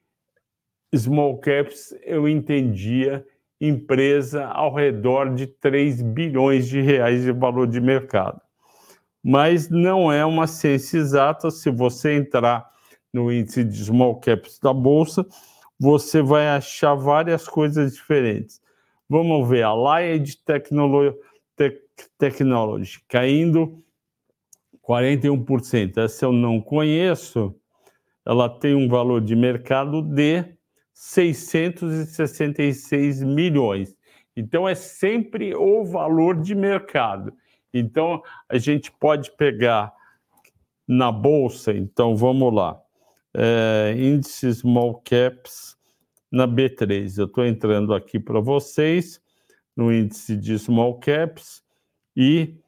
[0.95, 3.25] small caps eu entendia
[3.61, 8.41] empresa ao redor de 3 bilhões de reais de valor de mercado
[9.23, 11.51] mas não é uma ciência exata.
[11.51, 12.69] Se você entrar
[13.13, 15.27] no índice de small caps da bolsa,
[15.79, 18.61] você vai achar várias coisas diferentes.
[19.09, 20.37] Vamos ver a Lied
[21.61, 23.85] Technology, Technology caindo
[24.89, 25.99] 41%.
[25.99, 27.55] Essa eu não conheço.
[28.25, 30.45] Ela tem um valor de mercado de
[30.93, 33.95] 666 milhões.
[34.37, 37.33] Então é sempre o valor de mercado.
[37.73, 39.93] Então, a gente pode pegar
[40.87, 42.83] na bolsa, então vamos lá,
[43.33, 45.77] é, índice small caps
[46.33, 47.17] na B3.
[47.17, 49.21] Eu estou entrando aqui para vocês
[49.81, 51.63] no índice de small caps
[52.15, 52.61] e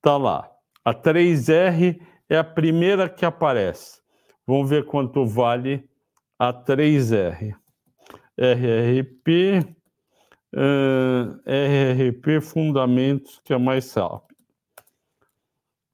[0.00, 0.50] tá lá.
[0.82, 2.00] A 3R
[2.30, 4.00] é a primeira que aparece.
[4.46, 5.86] Vamos ver quanto vale
[6.38, 7.54] a 3R.
[8.38, 9.66] RRP,
[10.54, 14.36] uh, RRP Fundamentos, que é mais rápido.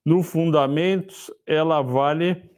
[0.05, 2.51] No Fundamentos, ela vale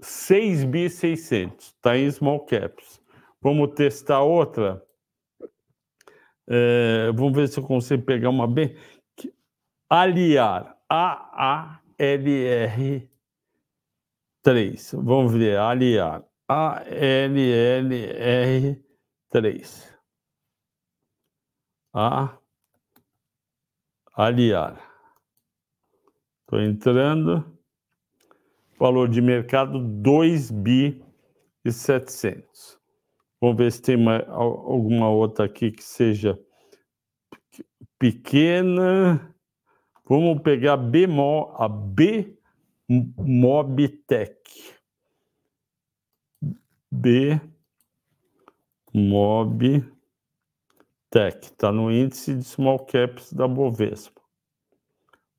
[0.00, 3.00] 6.600, está em small caps.
[3.40, 4.84] Vamos testar outra?
[6.52, 8.76] É, vamos ver se eu consigo pegar uma bem.
[9.88, 11.80] Aliar, A-A-L-R
[14.42, 14.92] 3.
[14.94, 17.30] Vamos ver, aliar, A-L-L-R
[19.30, 19.96] 3.
[21.94, 22.36] A,
[24.12, 24.76] aliar.
[26.40, 27.44] Estou entrando.
[28.76, 31.00] Valor de mercado 2 bi
[31.64, 32.79] e 700.
[33.40, 36.38] Vamos ver se tem uma, alguma outra aqui que seja
[37.98, 39.34] pequena.
[40.04, 41.06] Vamos pegar B,
[41.56, 42.36] a B
[42.88, 44.34] Mobtech.
[46.90, 47.40] B
[48.92, 49.90] Mobtech.
[51.42, 54.20] Está no índice de small caps da Bovespa.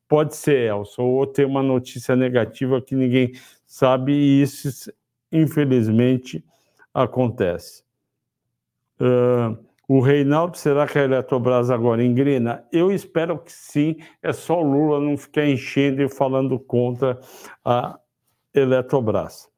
[0.09, 3.33] Pode ser, Elson, ou ter uma notícia negativa que ninguém
[3.67, 4.93] sabe, e isso,
[5.31, 6.45] infelizmente,
[6.93, 7.85] acontece.
[9.01, 9.57] Uh,
[9.87, 12.65] o Reinaldo, será que a Eletrobras agora engrena?
[12.73, 17.19] Eu espero que sim, é só o Lula não ficar enchendo e falando contra
[17.65, 17.99] a
[18.55, 19.49] Eletrobras.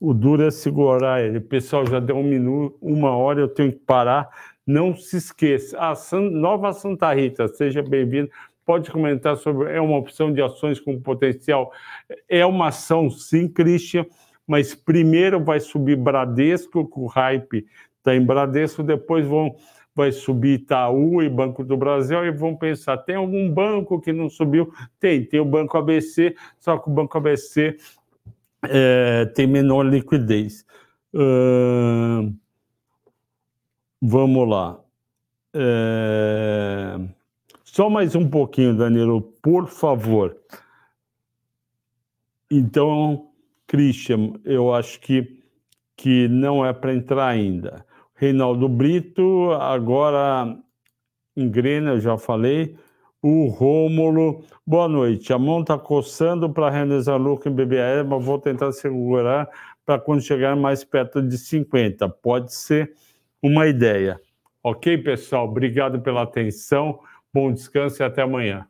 [0.00, 1.38] O duro é segurar ele.
[1.38, 4.28] Pessoal, já deu um minuto, uma hora, eu tenho que parar.
[4.66, 5.78] Não se esqueça.
[5.78, 8.28] A San, Nova Santa Rita, seja bem-vindo.
[8.64, 9.72] Pode comentar sobre.
[9.72, 11.70] É uma opção de ações com potencial.
[12.28, 14.04] É uma ação, sim, Christian,
[14.44, 17.64] mas primeiro vai subir Bradesco, com o hype
[18.02, 19.56] está em Bradesco, depois vão
[19.94, 24.28] vai subir Itaú e Banco do Brasil e vão pensar, tem algum banco que não
[24.28, 24.72] subiu?
[24.98, 27.76] Tem, tem o Banco ABC, só que o Banco ABC
[28.62, 30.64] é, tem menor liquidez.
[31.14, 32.34] Uh,
[34.00, 34.80] vamos lá.
[35.54, 36.98] É,
[37.62, 40.36] só mais um pouquinho, Danilo, por favor.
[42.50, 43.30] Então,
[43.66, 45.42] Christian, eu acho que,
[45.96, 47.84] que não é para entrar ainda.
[48.22, 50.56] Reinaldo Brito, agora
[51.36, 52.76] engrena, eu já falei.
[53.20, 55.32] O Rômulo, boa noite.
[55.32, 59.48] A mão está coçando para realizar lucro em BBA, mas vou tentar segurar
[59.84, 62.08] para quando chegar mais perto de 50.
[62.10, 62.94] Pode ser
[63.42, 64.20] uma ideia.
[64.62, 65.48] Ok, pessoal?
[65.48, 67.00] Obrigado pela atenção.
[67.34, 68.68] Bom descanso e até amanhã.